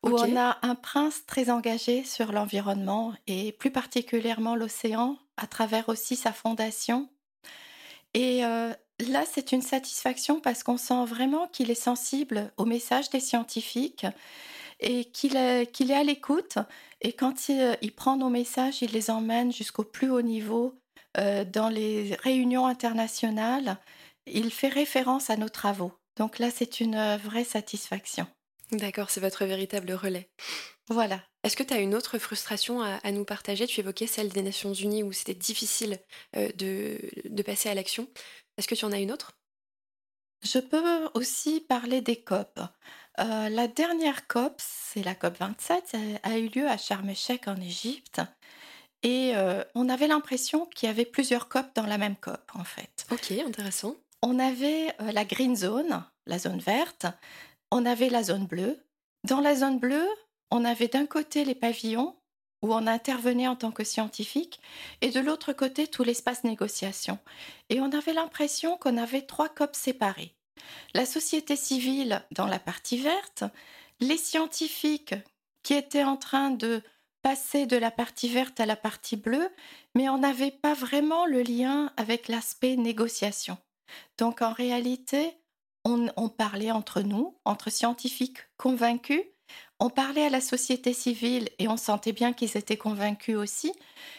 [0.03, 5.89] où on a un prince très engagé sur l'environnement et plus particulièrement l'océan, à travers
[5.89, 7.09] aussi sa fondation.
[8.13, 8.71] Et euh,
[9.09, 14.05] là, c'est une satisfaction parce qu'on sent vraiment qu'il est sensible au message des scientifiques
[14.79, 16.59] et qu'il est, qu'il est à l'écoute.
[17.01, 20.75] Et quand il, prend nos messages, il les emmène jusqu'au plus haut niveau
[21.17, 23.79] euh, dans les réunions internationales
[24.31, 25.91] il fait référence à nos travaux.
[26.17, 28.27] Donc là, c'est une euh, vraie satisfaction.
[28.71, 30.29] D'accord, c'est votre véritable relais.
[30.89, 31.21] Voilà.
[31.43, 33.67] Est-ce que tu as une autre frustration à, nous partager?
[33.67, 35.99] Tu évoquais celle des Nations Unies où c'était difficile
[36.35, 38.07] euh, de, passer à l'action.
[38.57, 39.37] Est-ce que tu en as une autre?
[40.43, 42.59] Je peux aussi parler des COP.
[43.19, 47.55] Euh, la dernière COP, c'est la COP 27, a eu lieu à Sharm el-Sheikh en
[47.55, 48.21] Égypte.
[49.03, 49.33] Et
[49.75, 53.05] on avait l'impression qu'il y avait plusieurs COP dans la même COP, en fait.
[53.11, 57.05] Ok, intéressant on avait euh, la green zone, la zone verte,
[57.71, 58.79] on avait la zone bleue.
[59.23, 60.07] Dans la zone bleue,
[60.51, 62.15] on avait d'un côté les pavillons
[62.63, 64.59] où on intervenait en tant que scientifique,
[65.01, 67.19] et de l'autre côté tout l'espace négociation.
[67.69, 70.33] Et on avait l'impression qu'on avait trois COP séparés.
[70.93, 73.43] La société civile dans la partie verte,
[73.99, 75.15] les scientifiques
[75.63, 76.81] qui étaient en train de
[77.21, 79.49] passer de la partie verte à la partie bleue,
[79.95, 83.57] mais on n'avait pas vraiment le lien avec l'aspect négociation.
[84.17, 85.37] Donc en réalité,
[85.83, 89.21] on, parlait entre nous, entre scientifiques convaincus,
[89.79, 93.71] on parlait à la société civile et on sentait bien qu'ils étaient convaincus aussi.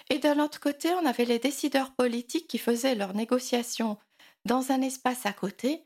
[0.08, 3.98] Et d'un autre côté, on avait les décideurs politiques qui faisaient leurs négociations
[4.44, 5.82] dans un espace à côté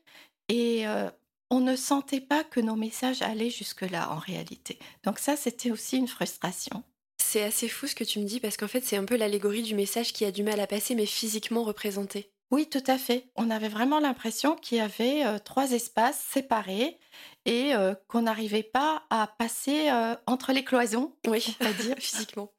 [0.48, 1.10] et euh,
[1.50, 4.78] on ne sentait pas que nos messages allaient jusque-là en réalité.
[5.04, 6.84] Donc ça, c'était aussi une frustration.
[7.22, 9.62] C'est assez fou ce que tu me dis parce qu'en fait, c'est un peu l'allégorie
[9.62, 12.31] du message qui a du mal à passer mais physiquement représenté.
[12.52, 13.30] Oui, tout à fait.
[13.34, 16.98] On avait vraiment l'impression qu'il y avait euh, trois espaces séparés
[17.46, 21.96] et euh, qu'on n'arrivait pas à passer euh, entre les cloisons, oui, on va dire
[21.98, 22.52] physiquement.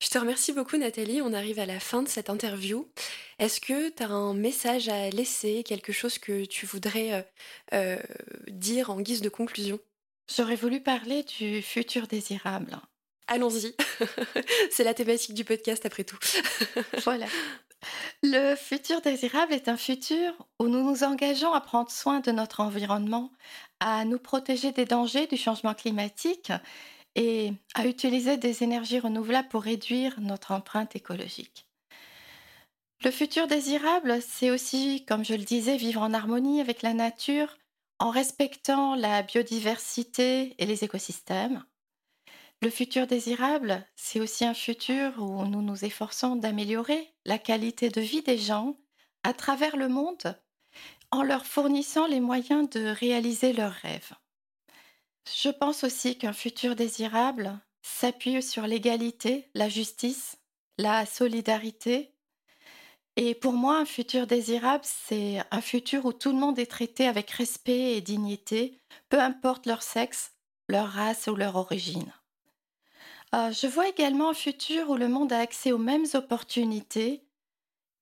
[0.00, 2.92] Je te remercie beaucoup Nathalie, on arrive à la fin de cette interview.
[3.40, 7.28] Est-ce que tu as un message à laisser, quelque chose que tu voudrais
[8.48, 9.80] dire en guise de conclusion?
[10.34, 12.78] J'aurais voulu parler du futur désirable.
[13.28, 13.74] Allons-y,
[14.70, 16.18] c'est la thématique du podcast après tout.
[17.04, 17.26] voilà.
[18.22, 22.60] Le futur désirable est un futur où nous nous engageons à prendre soin de notre
[22.60, 23.32] environnement,
[23.80, 26.52] à nous protéger des dangers du changement climatique
[27.14, 31.66] et à utiliser des énergies renouvelables pour réduire notre empreinte écologique.
[33.04, 37.58] Le futur désirable, c'est aussi, comme je le disais, vivre en harmonie avec la nature
[37.98, 41.64] en respectant la biodiversité et les écosystèmes,
[42.62, 48.00] le futur désirable, c'est aussi un futur où nous nous efforçons d'améliorer la qualité de
[48.00, 48.76] vie des gens
[49.24, 50.40] à travers le monde
[51.10, 54.12] en leur fournissant les moyens de réaliser leurs rêves.
[55.42, 60.38] Je pense aussi qu'un futur désirable s'appuie sur l'égalité, la justice,
[60.78, 62.14] la solidarité.
[63.16, 67.08] Et pour moi, un futur désirable, c'est un futur où tout le monde est traité
[67.08, 70.32] avec respect et dignité, peu importe leur sexe,
[70.68, 72.12] leur race ou leur origine.
[73.34, 77.24] Euh, je vois également un futur où le monde a accès aux mêmes opportunités,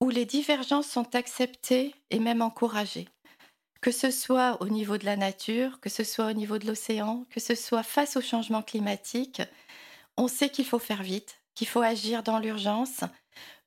[0.00, 3.08] où les divergences sont acceptées et même encouragées.
[3.80, 7.24] Que ce soit au niveau de la nature, que ce soit au niveau de l'océan,
[7.30, 9.40] que ce soit face au changement climatique,
[10.16, 13.00] on sait qu'il faut faire vite, qu'il faut agir dans l'urgence,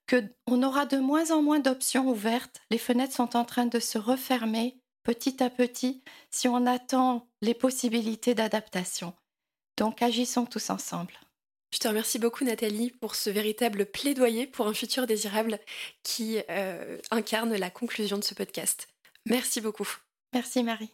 [0.07, 2.61] qu'on aura de moins en moins d'options ouvertes.
[2.69, 7.53] Les fenêtres sont en train de se refermer petit à petit si on attend les
[7.53, 9.13] possibilités d'adaptation.
[9.77, 11.13] Donc agissons tous ensemble.
[11.73, 15.57] Je te remercie beaucoup Nathalie pour ce véritable plaidoyer pour un futur désirable
[16.03, 18.87] qui euh, incarne la conclusion de ce podcast.
[19.25, 19.89] Merci beaucoup.
[20.33, 20.91] Merci Marie.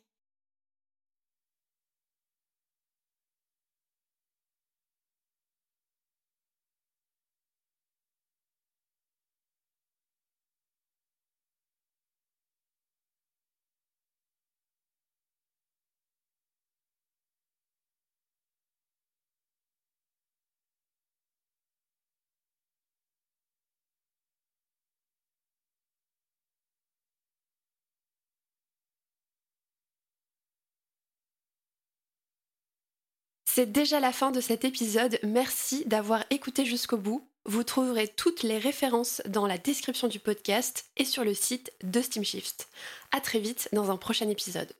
[33.59, 35.19] C'est déjà la fin de cet épisode.
[35.21, 37.27] Merci d'avoir écouté jusqu'au bout.
[37.43, 41.99] Vous trouverez toutes les références dans la description du podcast et sur le site de
[41.99, 42.69] Steamshift.
[43.11, 44.71] À très vite dans un prochain épisode.